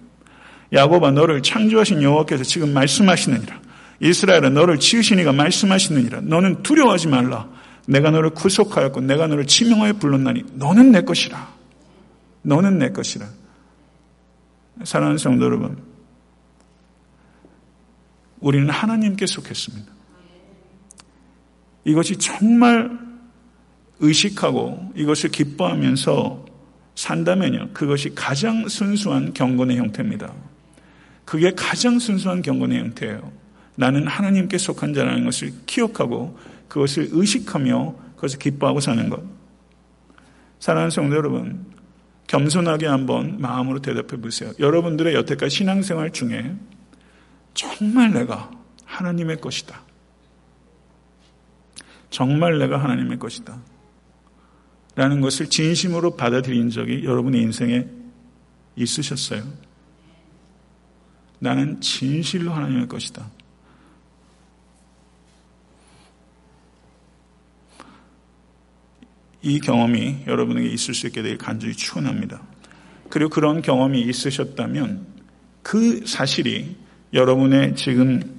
[0.73, 3.61] 야곱아 너를 창조하신 여호와께서 지금 말씀하시느니라.
[4.01, 6.23] 이스라엘아 너를 지으신 이가 말씀하시느니라.
[6.23, 7.49] 너는 두려워하지 말라.
[7.87, 11.55] 내가 너를 구속하였고 내가 너를 치명하여 불렀나니 너는 내 것이라.
[12.43, 13.27] 너는 내 것이라.
[14.83, 15.77] 사랑하는 성도 여러분,
[18.47, 19.93] 우리는 하나님께 속했습니다.
[21.85, 22.97] 이것이 정말
[23.99, 26.47] 의식하고 이것을 기뻐하면서
[26.95, 27.71] 산다면요.
[27.73, 30.33] 그것이 가장 순수한 경건의 형태입니다.
[31.25, 33.33] 그게 가장 순수한 경건의 형태예요.
[33.75, 39.25] 나는 하나님께 속한 자라는 것을 기억하고 그것을 의식하며 그것을 기뻐하고 사는 것.
[40.61, 41.67] 사랑하는 성도 여러분,
[42.29, 44.53] 겸손하게 한번 마음으로 대답해 보세요.
[44.61, 46.55] 여러분들의 여태까지 신앙생활 중에
[47.57, 48.51] 정말 내가
[48.85, 49.81] 하나님의 것이다.
[52.11, 53.59] 정말 내가 하나님의 것이다.
[54.95, 57.87] 라는 것을 진심으로 받아들인 적이 여러분의 인생에
[58.77, 59.43] 있으셨어요.
[61.39, 63.31] 나는 진실로 하나님의 것이다.
[69.43, 72.43] 이 경험이 여러분에게 있을 수 있게 되길 간절히 축원합니다.
[73.09, 75.07] 그리고 그런 경험이 있으셨다면
[75.63, 78.39] 그 사실이 여러분의 지금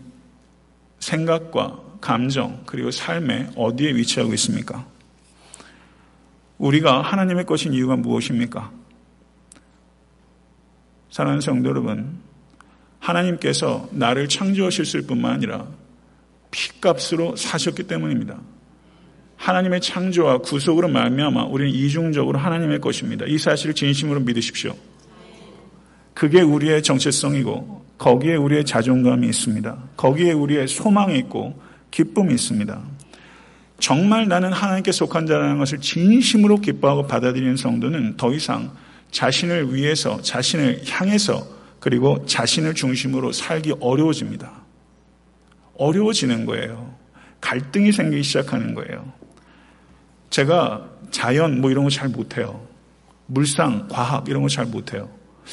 [0.99, 4.85] 생각과 감정 그리고 삶에 어디에 위치하고 있습니까?
[6.57, 8.71] 우리가 하나님의 것인 이유가 무엇입니까?
[11.09, 12.19] 사랑하는 성도 여러분,
[12.99, 15.67] 하나님께서 나를 창조하셨을 뿐만 아니라
[16.51, 18.39] 피값으로 사셨기 때문입니다.
[19.37, 23.25] 하나님의 창조와 구속으로 말미암아 우리는 이중적으로 하나님의 것입니다.
[23.27, 24.75] 이 사실을 진심으로 믿으십시오.
[26.13, 29.77] 그게 우리의 정체성이고 거기에 우리의 자존감이 있습니다.
[29.97, 31.59] 거기에 우리의 소망이 있고
[31.91, 32.79] 기쁨이 있습니다.
[33.79, 38.71] 정말 나는 하나님께 속한 자라는 것을 진심으로 기뻐하고 받아들이는 성도는 더 이상
[39.11, 41.47] 자신을 위해서, 자신을 향해서,
[41.79, 44.51] 그리고 자신을 중심으로 살기 어려워집니다.
[45.77, 46.95] 어려워지는 거예요.
[47.39, 49.13] 갈등이 생기기 시작하는 거예요.
[50.29, 52.65] 제가 자연 뭐 이런 거 잘 못해요.
[53.27, 55.09] 물상, 과학 이런 거 잘 못해요.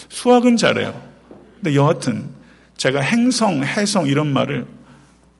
[0.08, 1.00] 수학은 잘해요.
[1.56, 2.28] 근데 여하튼
[2.76, 4.66] 제가 행성, 해성 이런 말을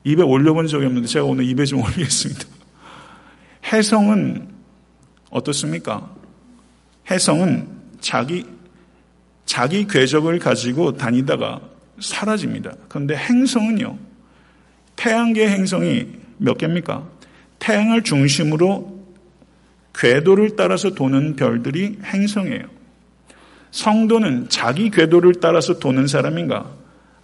[0.03, 2.45] 입에 올려본 적이 없는데 제가 오늘 입에 좀 올리겠습니다.
[3.71, 4.47] 해성은
[5.29, 6.09] 어떻습니까?
[7.09, 7.67] 해성은
[7.99, 8.45] 자기
[9.45, 11.61] 자기 궤적을 가지고 다니다가
[11.99, 12.73] 사라집니다.
[12.89, 13.97] 그런데 행성은요.
[14.95, 17.07] 태양계 행성이 몇 개입니까?
[17.59, 18.95] 태양을 중심으로
[19.93, 22.63] 궤도를 따라서 도는 별들이 행성이에요.
[23.71, 26.69] 성도는 자기 궤도를 따라서 도는 사람인가?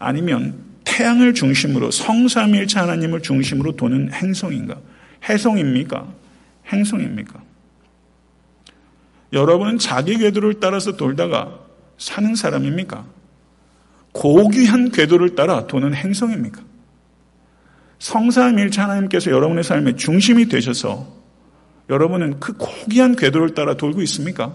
[0.01, 4.75] 아니면 태양을 중심으로 성삼일차 하나님을 중심으로 도는 행성인가?
[5.29, 6.07] 해성입니까?
[6.67, 7.41] 행성입니까?
[9.31, 11.59] 여러분은 자기 궤도를 따라서 돌다가
[11.97, 13.05] 사는 사람입니까?
[14.11, 16.61] 고귀한 궤도를 따라 도는 행성입니까?
[17.99, 21.07] 성삼일체 하나님께서 여러분의 삶의 중심이 되셔서
[21.89, 24.53] 여러분은 그 고귀한 궤도를 따라 돌고 있습니까?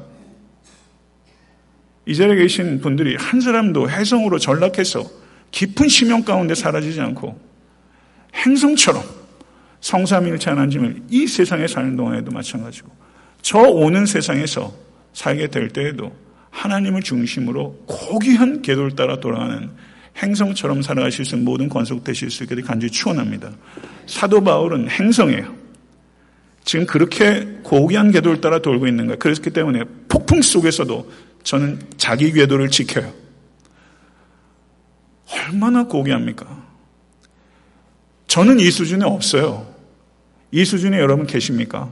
[2.05, 5.26] 이 자리에 계신 분들이 한 사람도 해성으로 전락해서
[5.57, 7.35] 깊은 심령 가운데 사라지지 않고
[8.35, 9.03] 행성처럼
[9.81, 12.91] 성삼일체 하나님을 이 세상에 사는 동안에도 마찬가지고
[13.41, 14.71] 저 오는 세상에서
[15.15, 16.15] 살게 될 때에도
[16.51, 19.71] 하나님을 중심으로 고귀한 궤도를 따라 돌아가는
[20.23, 23.51] 행성처럼 살아가실 수 있는 모든 권속되실 수 있게 간절히 추원합니다.
[24.05, 25.55] 사도 바울은 행성이에요.
[26.67, 29.19] 지금 그렇게 고귀한 궤도를 따라 돌고 있는 거예요.
[29.19, 31.11] 그렇기 때문에 폭풍 속에서도
[31.45, 33.26] 저는 자기 궤도를 지켜요.
[35.31, 36.47] 얼마나 고귀합니까?
[38.27, 39.75] 저는 이 수준에 없어요.
[40.51, 41.91] 이 수준에 여러분 계십니까?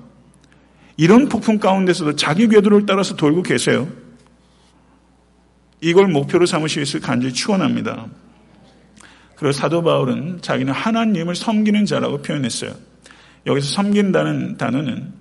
[0.97, 3.89] 이런 폭풍 가운데서도 자기 궤도를 따라서 돌고 계세요.
[5.81, 6.47] 이걸 목표로
[6.87, 8.07] 수 간절히 축원합니다.
[9.37, 12.73] 그리고 사도 바울은 자기는 하나님을 섬기는 자라고 표현했어요.
[13.47, 15.13] 여기서 섬긴다는 단어는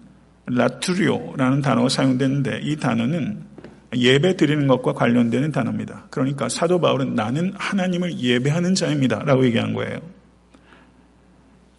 [0.45, 3.52] 라투리오라는 단어가 사용되는데 이 단어는
[3.95, 6.07] 예배 드리는 것과 관련되는 단어입니다.
[6.09, 9.23] 그러니까 사도 바울은 나는 하나님을 예배하는 자입니다.
[9.23, 9.99] 라고 얘기한 거예요.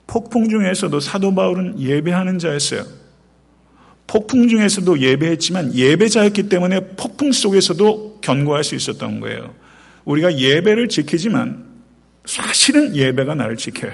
[0.07, 2.85] 폭풍 중에서도 사도 바울은 예배하는 자였어요.
[4.07, 9.55] 폭풍 중에서도 예배했지만 예배자였기 때문에 폭풍 속에서도 견고할 수 있었던 거예요.
[10.05, 11.65] 우리가 예배를 지키지만
[12.25, 13.93] 사실은 예배가 나를 지켜요.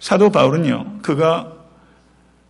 [0.00, 1.52] 사도 바울은요, 그가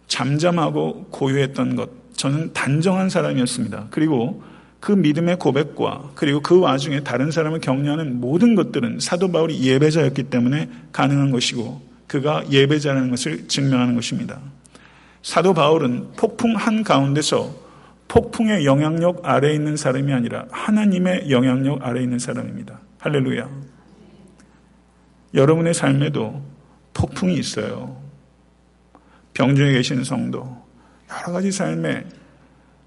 [0.07, 3.87] 잠잠하고 고요했던 것, 저는 단정한 사람이었습니다.
[3.91, 4.43] 그리고
[4.81, 10.69] 그 믿음의 고백과 그리고 그 와중에 다른 사람을 격려하는 모든 것들은 사도 바울이 예배자였기 때문에
[10.93, 14.41] 가능한 것이고 그가 예배자라는 것을 증명하는 것입니다.
[15.23, 17.55] 사도 바울은 폭풍 한 가운데서
[18.09, 22.81] 폭풍의 영향력 아래에 있는 사람이 아니라 하나님의 영향력 아래에 있는 사람입니다.
[22.99, 23.49] 할렐루야.
[25.35, 26.43] 여러분의 삶에도
[26.95, 27.97] 폭풍이 있어요.
[29.35, 30.58] 병중에 계신 성도,
[31.11, 32.05] 여러 가지 삶에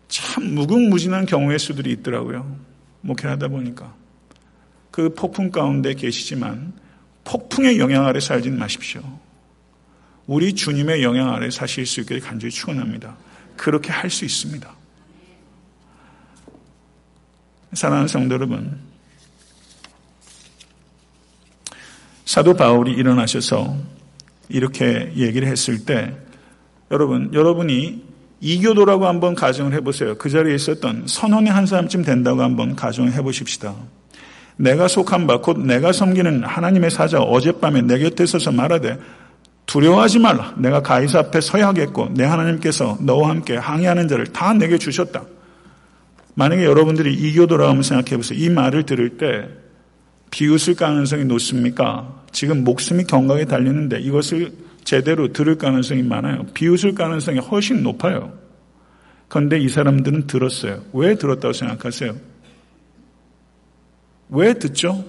[0.07, 2.59] 참 무궁무진한 경우의 수들이 있더라고요.
[3.01, 3.95] 목회하다 보니까.
[4.91, 6.73] 그 폭풍 가운데 계시지만
[7.23, 9.01] 폭풍의 영향 아래 살진 마십시오.
[10.27, 13.17] 우리 주님의 영향 아래 사실 수 있게 간절히 축원합니다.
[13.57, 14.69] 그렇게 할 수 있습니다.
[17.73, 18.79] 사랑하는 성도 여러분,
[22.25, 23.77] 사도 바울이 일어나셔서
[24.49, 26.17] 이렇게 얘기를 했을 때
[26.91, 28.10] 여러분, 여러분이
[28.41, 30.15] 이교도라고 한번 가정을 해보세요.
[30.17, 33.75] 그 자리에 있었던 선원의 한 사람쯤 된다고 한번 가정을 해보십시다.
[34.57, 38.97] 내가 속한 바, 곧 내가 섬기는 하나님의 사자 어젯밤에 내 곁에 서서 말하되
[39.67, 40.53] 두려워하지 말라.
[40.57, 45.23] 내가 가이사 앞에 서야 하겠고 내 하나님께서 너와 함께 항해하는 자를 다 내게 주셨다.
[46.33, 48.39] 만약에 여러분들이 이교도라고 한번 생각해 보세요.
[48.39, 49.47] 이 말을 들을 때
[50.31, 52.23] 비웃을 가능성이 높습니까?
[52.31, 54.51] 지금 목숨이 경각에 달리는데 이것을
[54.83, 56.45] 제대로 들을 가능성이 많아요.
[56.53, 58.37] 비웃을 가능성이 훨씬 높아요.
[59.27, 60.83] 그런데 이 사람들은 들었어요.
[60.93, 62.15] 왜 들었다고 생각하세요?
[64.29, 65.05] 왜 듣죠?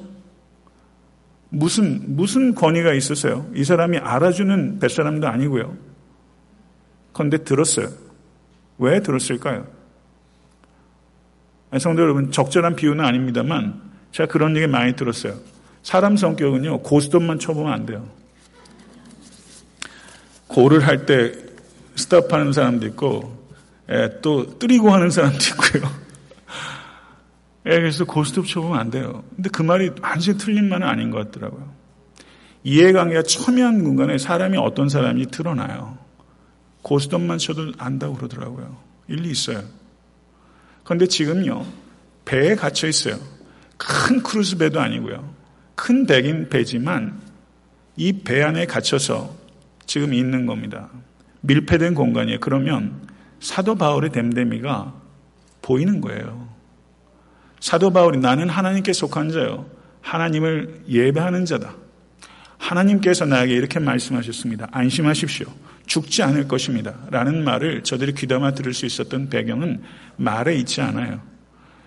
[1.48, 3.50] 무슨, 무슨 권위가 있었어요?
[3.54, 5.76] 이 사람이 알아주는 뱃사람도 아니고요.
[7.12, 7.88] 그런데 들었어요.
[8.78, 9.66] 왜 들었을까요?
[11.78, 13.80] 성도 여러분, 적절한 비유는 아닙니다만,
[14.12, 15.34] 제가 그런 얘기 많이 들었어요.
[15.82, 18.08] 사람 성격은요, 고스톱만 쳐보면 안 돼요.
[20.52, 21.32] 고를 할 때
[21.94, 23.46] 스탑하는 사람도 있고,
[23.90, 25.90] 예, 또 뜨리고 하는 사람도 있고요.
[27.66, 29.24] 예, 그래서 고스톱 쳐보면 안 돼요.
[29.36, 31.72] 근데 그 말이 완전히 틀린 말은 아닌 것 같더라고요.
[32.64, 35.98] 이해관계가 첨예한 공간에 사람이 어떤 사람이 드러나요.
[36.82, 38.76] 고스톱만 쳐도 안다고 그러더라고요.
[39.08, 39.62] 일리 있어요.
[40.84, 41.66] 그런데 지금요,
[42.24, 43.16] 배에 갇혀 있어요.
[43.76, 45.34] 큰 크루즈 배도 아니고요.
[45.74, 47.20] 큰 배긴 배지만
[47.96, 49.41] 이 배 안에 갇혀서
[49.92, 50.88] 지금 있는 겁니다.
[51.42, 52.40] 밀폐된 공간이에요.
[52.40, 53.06] 그러면
[53.40, 54.94] 사도 바울의 됨됨이가
[55.60, 56.48] 보이는 거예요.
[57.60, 59.66] 사도 바울이 나는 하나님께 속한 자요.
[60.00, 61.74] 하나님을 예배하는 자다.
[62.56, 64.68] 하나님께서 나에게 이렇게 말씀하셨습니다.
[64.72, 65.46] 안심하십시오.
[65.84, 66.94] 죽지 않을 것입니다.
[67.10, 69.82] 라는 말을 저들이 귀담아 들을 수 있었던 배경은
[70.16, 71.20] 말에 있지 않아요.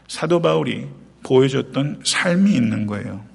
[0.08, 0.88] 사도 바울이
[1.24, 3.26] 보여줬던 삶이 있는 거예요.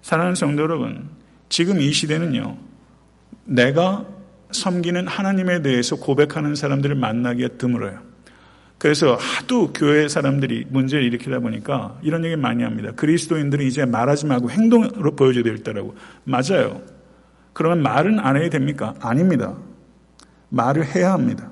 [0.00, 1.10] 사랑하는 성도 여러분,
[1.50, 2.67] 지금 이 시대는요,
[3.48, 4.04] 내가
[4.50, 8.00] 섬기는 하나님에 대해서 고백하는 사람들을 만나기가 드물어요.
[8.76, 12.92] 그래서 하도 교회 사람들이 문제를 일으키다 보니까 이런 얘기 많이 합니다.
[12.94, 15.96] 그리스도인들은 이제 말하지 말고 행동으로 보여줘야 될때라고.
[16.24, 16.82] 맞아요.
[17.52, 18.94] 그러면 말은 안 해야 됩니까?
[19.00, 19.56] 아닙니다.
[20.50, 21.50] 말을 해야 합니다.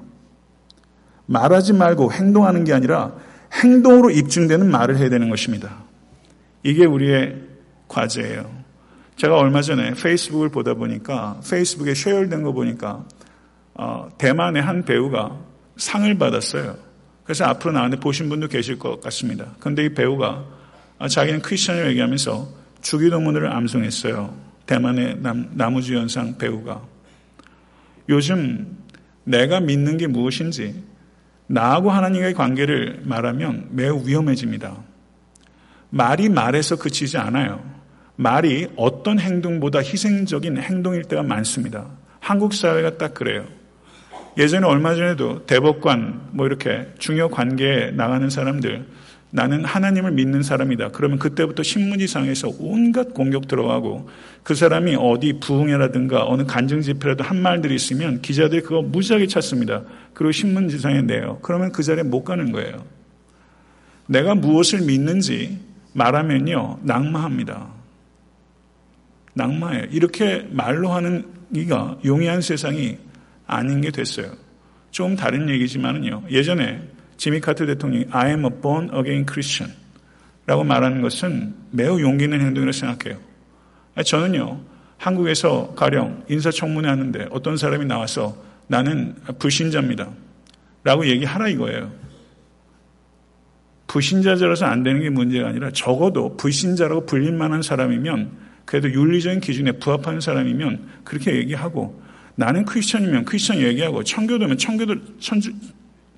[1.27, 3.17] 말하지 말고 행동하는 게 아니라
[3.53, 5.83] 행동으로 입증되는 말을 해야 되는 것입니다.
[6.63, 7.43] 이게 우리의
[7.89, 8.56] 과제예요.
[9.17, 13.05] 제가 얼마 전에 페이스북을 보다 보니까 페이스북에 쉐어된 거 보니까
[13.75, 15.39] 어, 대만의 한 배우가
[15.77, 16.77] 상을 받았어요.
[17.25, 19.55] 그래서 앞으로 나한테 보신 분도 계실 것 같습니다.
[19.59, 20.45] 그런데 이 배우가
[20.99, 22.49] 아, 자기는 크리스천을 얘기하면서
[22.83, 24.37] 주기도문을 암송했어요.
[24.67, 26.83] 대만의 남, 나무주연상 배우가.
[28.09, 28.77] 요즘
[29.25, 30.83] 내가 믿는 게 무엇인지
[31.49, 34.77] 나하고 하나님과의 관계를 말하면 매우 위험해집니다.
[35.91, 37.76] 말이 말에서 그치지 않아요.
[38.17, 41.87] 말이 어떤 행동보다 희생적인 행동일 때가 많습니다.
[42.19, 43.45] 한국 사회가 딱 그래요.
[44.39, 48.85] 예전에 얼마 전에도 대법관 뭐 이렇게 중요 관계에 나가는 사람들
[49.31, 50.91] 나는 하나님을 믿는 사람이다.
[50.93, 54.09] 그러면 그때부터 신문지상에서 온갖 공격 들어가고
[54.43, 59.83] 그 사람이 어디 부흥회라든가 어느 간증 집회라도 한 말들이 있으면 기자들이 그거 무지하게 찾습니다.
[60.15, 61.39] 그리고 신문지상에 내요.
[61.43, 62.85] 그러면 그 자리에 못 가는 거예요.
[64.07, 65.59] 내가 무엇을 믿는지
[65.93, 67.76] 말하면요 낙마합니다.
[69.37, 69.85] 낙마해요.
[69.91, 72.97] 이렇게 말로 하는 이가 용이한 세상이
[73.47, 74.33] 아닌 게 됐어요.
[74.91, 76.25] 좀 다른 얘기지만은요.
[76.31, 76.83] 예전에
[77.19, 79.77] 지미 카트 대통령이 I am a born again Christian
[80.47, 83.19] 라고 말하는 것은 매우 용기 있는 행동이라고 생각해요.
[84.05, 84.61] 저는요,
[84.97, 88.37] 한국에서 가령 인사청문회 하는데 어떤 사람이 나와서
[88.69, 90.09] 나는 불신자입니다.
[90.83, 91.93] 라고 얘기하라 이거예요.
[93.87, 100.21] 불신자라서 안 되는 게 문제가 아니라 적어도 불신자라고 불릴 만한 사람이면 그래도 윤리적인 기준에 부합하는
[100.21, 102.03] 사람이면 그렇게 얘기하고
[102.35, 105.53] 나는 크리스천이면 크리스천 얘기하고 청교도면 청교도 천주,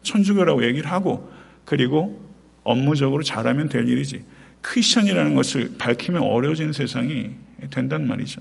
[0.03, 1.31] 천주교라고 얘기를 하고
[1.65, 2.21] 그리고
[2.65, 4.25] 업무적으로 잘하면 될 일이지.
[4.63, 7.31] 크리스천이라는 것을 밝히면 어려워지는 세상이
[7.71, 8.41] 된단 말이죠.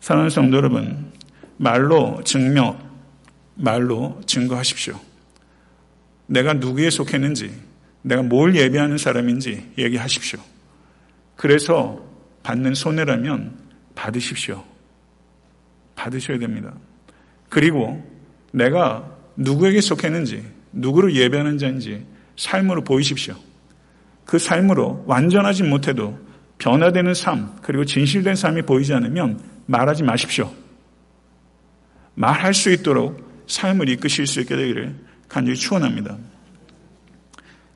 [0.00, 1.12] 사랑하는 성도 여러분,
[1.56, 2.78] 말로 증명,
[3.54, 4.98] 말로 증거하십시오.
[6.26, 7.52] 내가 누구에 속했는지,
[8.02, 10.40] 내가 뭘 예배하는 사람인지 얘기하십시오.
[11.36, 12.00] 그래서
[12.42, 13.58] 받는 손해라면
[13.94, 14.64] 받으십시오.
[15.96, 16.74] 받으셔야 됩니다.
[17.48, 18.02] 그리고
[18.52, 23.34] 내가 누구에게 속했는지, 누구를 예배하는 자인지 삶으로 보이십시오.
[24.24, 26.18] 그 삶으로 완전하지 못해도
[26.58, 30.52] 변화되는 삶, 그리고 진실된 삶이 보이지 않으면 말하지 마십시오.
[32.14, 34.94] 말할 수 있도록 삶을 이끄실 수 있게 되기를
[35.28, 36.16] 간절히 축원합니다.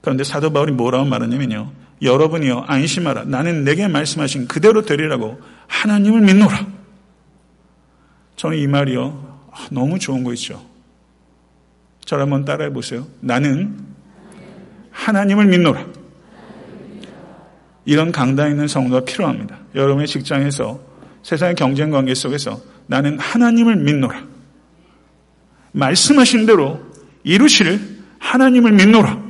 [0.00, 1.72] 그런데 사도 바울이 뭐라고 말하냐면요.
[2.02, 3.24] 여러분이요 안심하라.
[3.24, 6.66] 나는 내게 말씀하신 그대로 되리라고 하나님을 믿노라.
[8.36, 10.64] 저는 이 말이요 아, 너무 좋은 거 있죠.
[12.04, 13.06] 저를 한번 따라해 보세요.
[13.20, 13.76] 나는
[14.90, 15.86] 하나님을 믿노라.
[17.84, 19.58] 이런 강단 있는 성도가 필요합니다.
[19.74, 20.80] 여러분의 직장에서
[21.22, 24.24] 세상의 경쟁 관계 속에서 나는 하나님을 믿노라.
[25.72, 26.80] 말씀하신 대로
[27.24, 29.22] 이루실 하나님을 믿노라.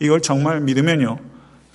[0.00, 1.27] 이걸 정말 믿으면요.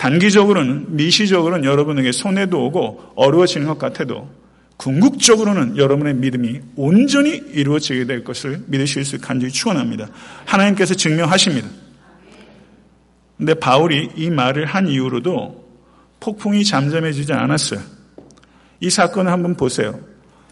[0.04, 4.30] 단기적으로는 미시적으로는 여러분에게 손해도 오고 어려워지는 것 같아도
[4.76, 10.10] 궁극적으로는 여러분의 믿음이 온전히 이루어지게 될 것을 믿으실 수 간절히 축원합니다.
[10.44, 11.70] 하나님께서 증명하십니다.
[13.38, 15.63] 근데 바울이 이 말을 한 이후로도
[16.20, 17.80] 폭풍이 잠잠해지지 않았어요.
[18.82, 20.02] 이 사건을 한번 보세요.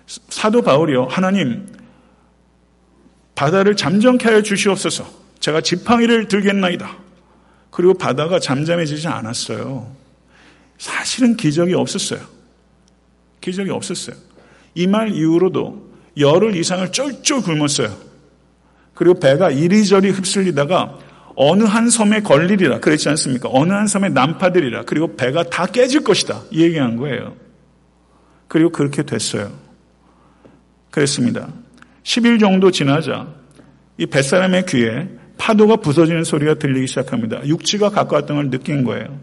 [0.07, 1.07] 사도 바울이요.
[1.09, 1.67] 하나님
[3.35, 5.05] 바다를 잠잠케 하여 주시옵소서.
[5.41, 7.10] 제가 지팡이를 들겠나이다.
[7.71, 9.95] 그리고 바다가 잠잠해지지 않았어요.
[10.77, 12.19] 사실은 기적이 없었어요.
[13.39, 14.15] 기적이 없었어요.
[14.75, 17.95] 이 말 이후로도 열흘 이상을 쫄쫄 굶었어요.
[18.93, 20.99] 그리고 배가 이리저리 휩쓸리다가
[21.35, 23.49] 어느 한 섬에 걸리리라 그랬지 않습니까?
[23.51, 27.35] 어느 한 섬에 난파되리라 그리고 배가 다 깨질 것이다 이 얘기한 거예요.
[28.47, 29.51] 그리고 그렇게 됐어요.
[30.91, 31.47] 그랬습니다.
[32.03, 33.27] 10일 정도 지나자
[33.97, 35.07] 이 뱃사람의 귀에
[35.41, 37.43] 파도가 부서지는 소리가 들리기 시작합니다.
[37.47, 39.19] 육지가 가까웠던 걸 느낀 거예요.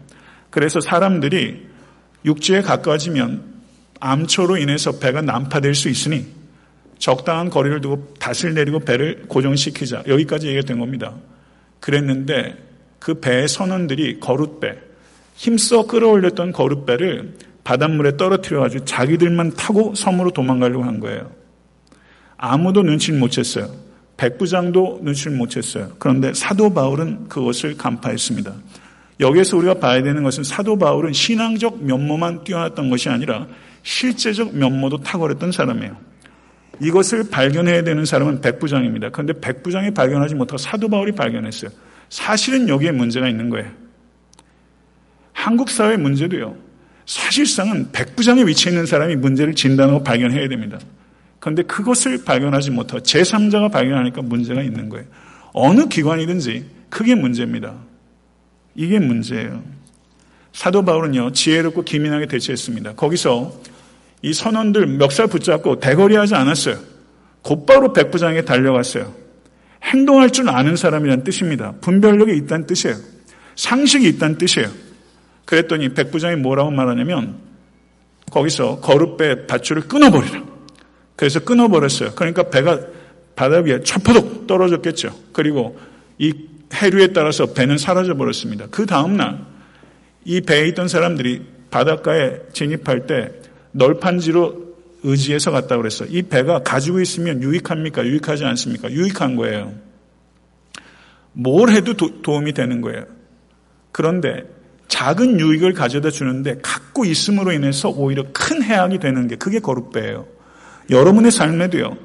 [0.49, 1.65] 그래서 사람들이
[2.25, 3.45] 육지에 가까워지면
[4.01, 6.25] 암초로 인해서 배가 난파될 수 있으니
[6.97, 10.03] 적당한 거리를 두고 닷을 내리고 배를 고정시키자.
[10.07, 11.15] 여기까지 얘기가 된 겁니다.
[11.79, 12.57] 그랬는데
[12.99, 14.77] 그 배의 선원들이 거룻배,
[15.35, 21.31] 힘써 끌어올렸던 거룻배를 바닷물에 떨어뜨려가지고 자기들만 타고 섬으로 도망가려고 한 거예요.
[22.35, 23.88] 아무도 눈치를 못 챘어요.
[24.19, 25.93] 백부장도 눈치를 못 챘어요.
[25.97, 28.53] 그런데 사도 바울은 그것을 간파했습니다.
[29.21, 33.47] 여기에서 우리가 봐야 되는 것은 사도 바울은 신앙적 면모만 뛰어났던 것이 아니라
[33.83, 35.95] 실제적 면모도 탁월했던 사람이에요.
[36.81, 39.09] 이것을 발견해야 되는 사람은 백부장입니다.
[39.09, 41.71] 그런데 백부장이 발견하지 못하고 사도 바울이 발견했어요.
[42.09, 43.69] 사실은 여기에 문제가 있는 거예요.
[45.31, 46.57] 한국 사회 문제도요.
[47.05, 50.77] 사실상은 백부장에 위치해 있는 사람이 문제를 진단하고 발견해야 됩니다.
[51.39, 55.05] 그런데 그것을 발견하지 못하고 제3자가 발견하니까 문제가 있는 거예요.
[55.53, 57.75] 어느 기관이든지 크게 문제입니다.
[58.75, 59.63] 이게 문제예요.
[60.51, 62.93] 사도 바울은요, 지혜롭고 기민하게 대처했습니다.
[62.95, 63.53] 거기서
[64.21, 66.77] 이 선원들 멱살 붙잡고 대거리 하지 않았어요.
[67.41, 69.13] 곧바로 백부장에게 달려갔어요.
[69.83, 71.73] 행동할 줄 아는 사람이란 뜻입니다.
[71.79, 72.97] 분별력이 있다는 뜻이에요.
[73.55, 74.69] 상식이 있다는 뜻이에요.
[75.45, 77.37] 그랬더니 백부장이 뭐라고 말하냐면
[78.29, 80.48] 거기서 거룻배 밧줄을 끊어버리라.
[81.19, 82.11] 그래서 끊어버렸어요.
[82.15, 82.79] 그러니까 배가
[83.35, 85.13] 바다 위에 철퍼덕 떨어졌겠죠.
[85.33, 85.77] 그리고
[86.17, 86.33] 이
[86.73, 88.67] 해류에 따라서 배는 사라져 버렸습니다.
[88.71, 89.45] 그 다음날
[90.23, 91.41] 이 배에 있던 사람들이
[91.71, 93.33] 바닷가에 진입할 때
[93.73, 96.07] 널판지로 의지해서 갔다고 그랬어요.
[96.09, 98.05] 이 배가 가지고 있으면 유익합니까?
[98.05, 98.89] 유익하지 않습니까?
[98.89, 99.73] 유익한 거예요.
[101.33, 103.03] 뭘 해도 도, 도움이 되는 거예요.
[103.91, 104.45] 그런데
[104.87, 110.38] 작은 유익을 가져다 주는데 갖고 있음으로 인해서 오히려 큰 해악이 되는 게 그게 거룩배예요.
[110.89, 111.97] 여러분의 삶에도요.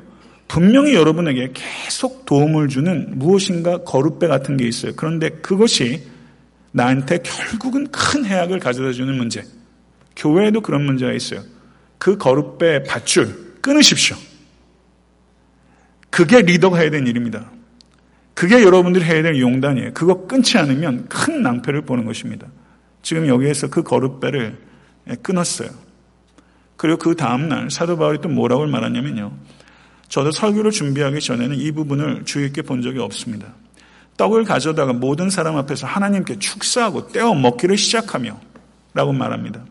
[0.46, 4.92] 분명히 여러분에게 계속 도움을 주는 무엇인가 거룩배 같은 게 있어요.
[4.94, 6.02] 그런데 그것이
[6.72, 9.44] 나한테 결국은 큰 해악을 가져다 주는 문제.
[10.16, 11.40] 교회에도 그런 문제가 있어요.
[11.98, 14.16] 그 거룩배 밧줄 끊으십시오.
[16.10, 17.50] 그게 리더가 해야 되는 일입니다.
[18.34, 19.94] 그게 여러분들이 해야 될 용단이에요.
[19.94, 22.48] 그거 끊지 않으면 큰 낭패를 보는 것입니다.
[23.02, 24.58] 지금 여기에서 그 거룩배를
[25.22, 25.70] 끊었어요.
[26.84, 29.32] 그리고 그 다음날 사도 바울이 또 뭐라고 말하냐면요.
[30.08, 33.54] 저도 설교를 준비하기 전에는 이 부분을 주의 있게 본 적이 없습니다.
[34.18, 38.38] 떡을 가져다가 모든 사람 앞에서 하나님께 축사하고 떼어 먹기를 시작하며
[38.92, 39.64] 라고 말합니다.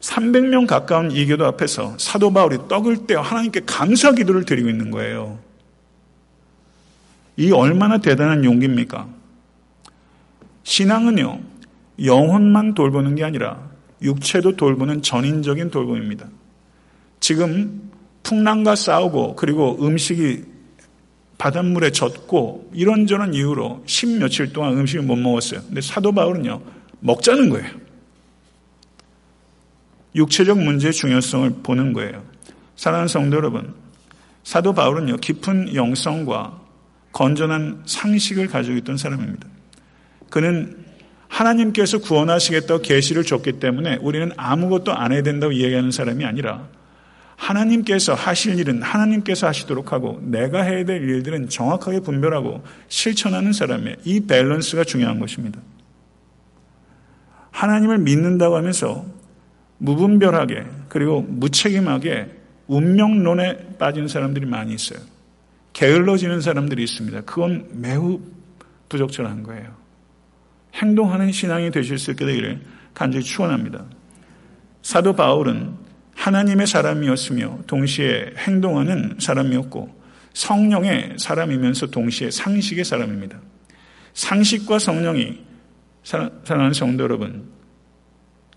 [0.00, 5.38] 300명 가까운 이교도 앞에서 사도 바울이 떡을 떼어 하나님께 감사 기도를 드리고 있는 거예요.
[7.36, 9.06] 이 얼마나 대단한 용기입니까?
[10.64, 11.38] 신앙은요,
[12.04, 13.69] 영혼만 돌보는 게 아니라
[14.02, 16.28] 육체도 돌보는 전인적인 돌봄입니다.
[17.20, 17.90] 지금
[18.22, 20.44] 풍랑과 싸우고 그리고 음식이
[21.38, 25.62] 바닷물에 젖고 이런저런 이유로 십 며칠 동안 음식을 못 먹었어요.
[25.62, 26.60] 근데 사도 바울은요,
[27.00, 27.70] 먹자는 거예요.
[30.14, 32.22] 육체적 문제의 중요성을 보는 거예요.
[32.76, 33.74] 사랑하는 성도 여러분,
[34.44, 36.60] 사도 바울은요, 깊은 영성과
[37.12, 39.46] 건전한 상식을 가지고 있던 사람입니다.
[40.28, 40.79] 그는
[41.30, 46.68] 하나님께서 구원하시겠다고 계시를 줬기 때문에 우리는 아무것도 안 해야 된다고 이야기하는 사람이 아니라
[47.36, 54.20] 하나님께서 하실 일은 하나님께서 하시도록 하고 내가 해야 될 일들은 정확하게 분별하고 실천하는 사람의 이
[54.20, 55.60] 밸런스가 중요한 것입니다.
[57.52, 59.06] 하나님을 믿는다고 하면서
[59.78, 62.28] 무분별하게 그리고 무책임하게
[62.66, 65.00] 운명론에 빠진 사람들이 많이 있어요.
[65.72, 67.22] 게을러지는 사람들이 있습니다.
[67.22, 68.20] 그건 매우
[68.88, 69.79] 부적절한 거예요.
[70.74, 72.60] 행동하는 신앙이 되실 수 있게 되기를
[72.94, 73.84] 간절히 축원합니다.
[74.82, 75.74] 사도 바울은
[76.14, 80.00] 하나님의 사람이었으며 동시에 행동하는 사람이었고
[80.34, 83.40] 성령의 사람이면서 동시에 상식의 사람입니다.
[84.14, 85.44] 상식과 성령이
[86.02, 87.50] 사랑하는 성도 여러분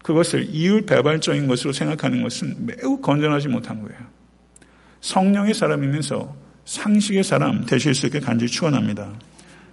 [0.03, 3.99] 그것을 이율 배발적인 것으로 생각하는 것은 매우 건전하지 못한 거예요.
[5.01, 6.35] 성령의 사람이면서
[6.65, 9.13] 상식의 사람 되실 수 있게 간절히 축원합니다.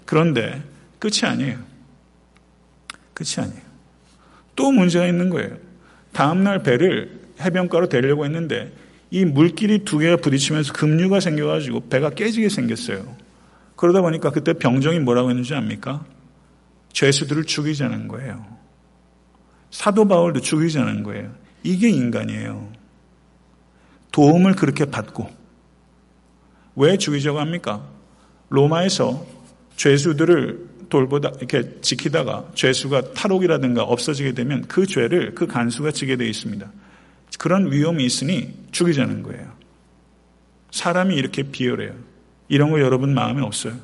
[0.05, 0.62] 그런데
[0.99, 1.59] 끝이 아니에요.
[3.21, 3.62] 끝이 아니에요.
[4.57, 5.57] 또 문제가 있는 거예요.
[6.12, 8.73] 다음날 배를 해변가로 데리려고 했는데
[9.11, 13.16] 이 물길이 두 개가 부딪히면서 급류가 생겨가지고 배가 깨지게 생겼어요.
[13.77, 16.05] 그러다 보니까 그때 병정이 뭐라고 했는지 압니까?
[16.93, 18.45] 죄수들을 죽이자는 거예요.
[19.71, 21.33] 사도 바울도 죽이자는 거예요.
[21.62, 22.73] 이게 인간이에요.
[24.12, 25.29] 도움을 그렇게 받고
[26.77, 27.87] 왜 죽이자고 합니까?
[28.49, 29.27] 로마에서
[29.77, 36.70] 죄수들을 돌보다 이렇게 지키다가 죄수가 탈옥이라든가 없어지게 되면 그 죄를 그 간수가 지게 되어 있습니다.
[37.38, 39.51] 그런 위험이 있으니 죽이자는 거예요.
[40.70, 41.95] 사람이 이렇게 비열해요.
[42.49, 43.74] 이런 거 여러분 마음에 없어요.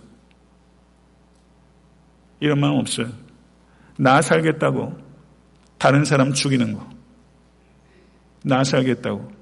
[2.41, 3.09] 이런 마음 없어요.
[3.99, 4.99] 나 살겠다고
[5.79, 6.87] 다른 사람 죽이는 거.
[8.45, 9.33] 나 살겠다고.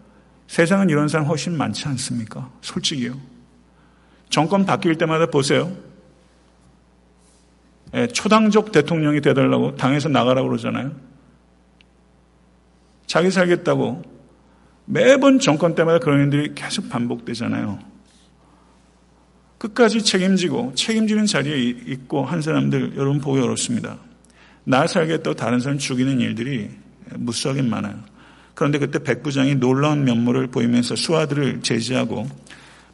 [0.47, 2.51] 세상은 이런 사람 훨씬 많지 않습니까?
[2.61, 3.19] 솔직히요.
[4.31, 5.73] 정권 바뀔 때마다 보세요.
[7.95, 10.93] 예, 초당적 대통령이 되달라고 당에서 나가라고 그러잖아요.
[13.07, 14.03] 자기 살겠다고
[14.87, 17.79] 매번 정권 때마다 그런 일들이 계속 반복되잖아요.
[19.59, 23.99] 끝까지 책임지고 책임지는 자리에 있고 한 사람들 여러분 보기 어렵습니다.
[24.65, 26.71] 나 살겠다고 다른 사람 죽이는 일들이
[27.15, 27.95] 무수하게 많아요.
[28.55, 32.27] 그런데 그때 백부장이 놀라운 면모를 보이면서 수하들을 제지하고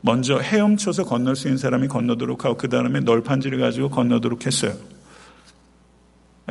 [0.02, 4.72] 먼저 헤엄쳐서 건널 수 있는 사람이 건너도록 하고 그 다음에 널판지를 가지고 건너도록 했어요.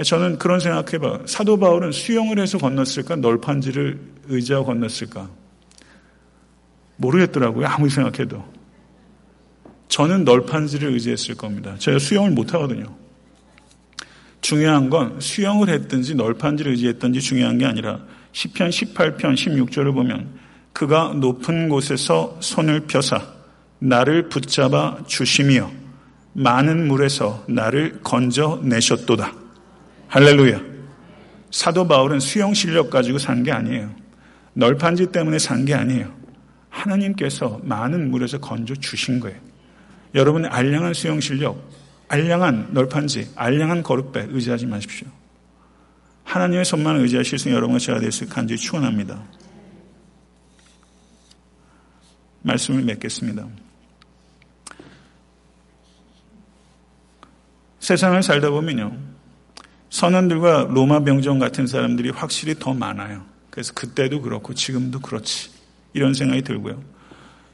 [0.04, 1.22] 저는 그런 생각해봐.
[1.26, 3.18] 사도 바울은 수영을 해서 건넜을까?
[3.18, 5.30] 널판지를 의지하고 건넜을까?
[6.98, 7.68] 모르겠더라고요.
[7.68, 8.44] 아무리 생각해도.
[9.88, 11.76] 저는 널판지를 의지했을 겁니다.
[11.80, 12.96] 제가 수영을 못하거든요.
[14.42, 18.00] 중요한 건 수영을 했든지 널판지를 의지했든지 중요한 게 아니라
[18.32, 20.40] 10편 18편 16절을 보면
[20.72, 23.22] 그가 높은 곳에서 손을 펴사
[23.80, 25.72] 나를 붙잡아 주시며
[26.34, 29.39] 많은 물에서 나를 건져 내셨도다.
[30.10, 30.60] 할렐루야.
[31.52, 33.94] 사도 바울은 수영 실력 가지고 산 게 아니에요.
[34.54, 36.14] 널판지 때문에 산 게 아니에요.
[36.70, 39.40] 하나님께서 많은 물에서 건져 주신 거예요.
[40.16, 41.70] 여러분의 알량한 수영 실력,
[42.08, 45.08] 알량한 널판지, 알량한 거룩배 의지하지 마십시오.
[46.24, 49.24] 하나님의 손만 의지하실 수 있는 여러분과 제가 될 수 있게 간절히 축원합니다.
[52.44, 53.48] 말씀을 맺겠습니다.
[57.80, 59.09] 세상을 살다 보면요.
[59.90, 63.24] 선원들과 로마 병정 같은 사람들이 확실히 더 많아요.
[63.50, 65.50] 그래서 그때도 그렇고 지금도 그렇지.
[65.94, 66.82] 이런 생각이 들고요.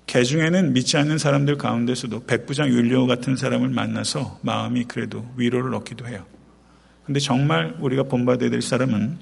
[0.06, 6.08] 개 중에는 믿지 않는 사람들 가운데서도 백부장 율리오 같은 사람을 만나서 마음이 그래도 위로를 얻기도
[6.08, 6.26] 해요.
[7.06, 9.18] 근데 정말 우리가 본받아야 될 사람은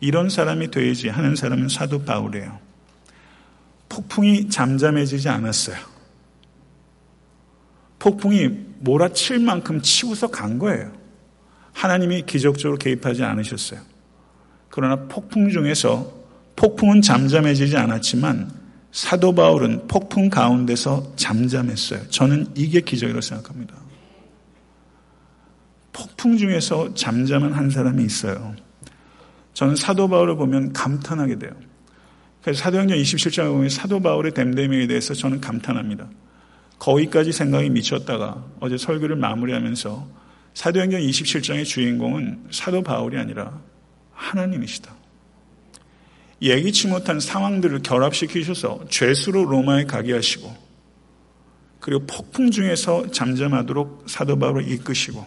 [0.00, 2.58] 이런 사람이 되야지 하는 사람은 사도 바울이에요.
[3.88, 5.76] 폭풍이 잠잠해지지 않았어요.
[7.98, 8.48] 폭풍이
[8.80, 10.92] 몰아칠 만큼 치고서 간 거예요.
[11.78, 13.80] 하나님이 기적적으로 개입하지 않으셨어요.
[14.68, 16.12] 그러나 폭풍 중에서
[16.56, 18.50] 폭풍은 잠잠해지지 않았지만
[18.90, 22.08] 사도 바울은 폭풍 가운데서 잠잠했어요.
[22.08, 23.76] 저는 이게 기적이라고 생각합니다.
[25.92, 28.56] 폭풍 중에서 잠잠한 한 사람이 있어요.
[29.54, 31.52] 저는 사도 바울을 보면 감탄하게 돼요.
[32.42, 36.08] 그래서 사도행전 27장을 보면 사도 바울의 댐댐에 대해서 저는 감탄합니다.
[36.80, 40.17] 거기까지 생각이 미쳤다가 어제 설교를 마무리하면서
[40.58, 43.60] 사도행전 27장의 주인공은 사도 바울이 아니라
[44.12, 44.92] 하나님이시다.
[46.42, 50.52] 예기치 못한 상황들을 결합시키셔서 죄수로 로마에 가게 하시고
[51.78, 55.24] 그리고 폭풍 중에서 잠잠하도록 사도 바울을 이끄시고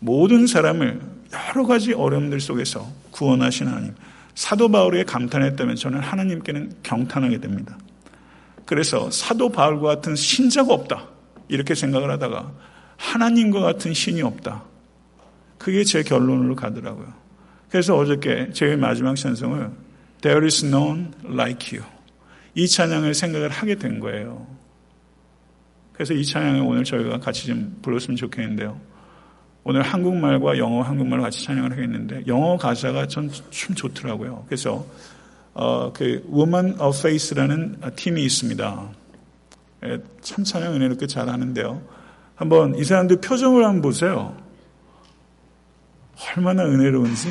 [0.00, 1.00] 모든 사람을
[1.32, 3.94] 여러 가지 어려움들 속에서 구원하신 하나님.
[4.34, 7.78] 사도 바울에게 감탄했다면 저는 하나님께는 경탄하게 됩니다.
[8.66, 11.08] 그래서 사도 바울과 같은 신자가 없다.
[11.48, 14.64] 이렇게 생각을 하다가 하나님과 같은 신이 없다.
[15.58, 17.12] 그게 제 결론으로 가더라고요.
[17.70, 19.70] 그래서 어저께 제 마지막 찬송을
[20.20, 21.88] There is none like you.
[22.54, 24.46] 이 찬양을 생각을 하게 된 거예요.
[25.92, 28.80] 그래서 이 찬양을 오늘 저희가 같이 좀 불렀으면 좋겠는데요.
[29.64, 34.44] 오늘 한국말과 영어, 한국말을 같이 찬양을 하겠는데 영어 가사가 전 참 좋더라고요.
[34.46, 34.86] 그래서
[35.54, 38.88] 어, 그 Woman of Faith라는 팀이 있습니다.
[39.86, 41.80] 예, 참 찬양 은혜롭게 잘하는데요.
[42.34, 44.34] 한번 이 사람들 표정을 한번 보세요.
[46.36, 47.28] 얼마나 은혜로운지.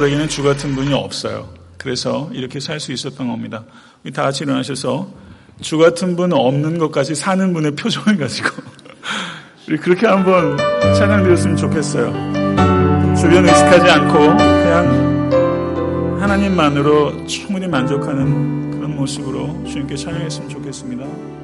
[0.00, 1.48] 바울에게는 주 같은 분이 없어요.
[1.76, 3.64] 그래서 이렇게 살 수 있었던 겁니다.
[4.14, 5.08] 다 같이 일어나셔서
[5.60, 8.48] 주 같은 분 없는 것까지 사는 분의 표정을 가지고
[9.82, 10.56] 그렇게 한번
[10.94, 12.06] 찬양 드렸으면 좋겠어요.
[13.14, 15.20] 주변 의식하지 않고 그냥
[16.20, 21.39] 하나님만으로 충분히 만족하는 그런 모습으로 주님께 찬양했으면 좋겠습니다.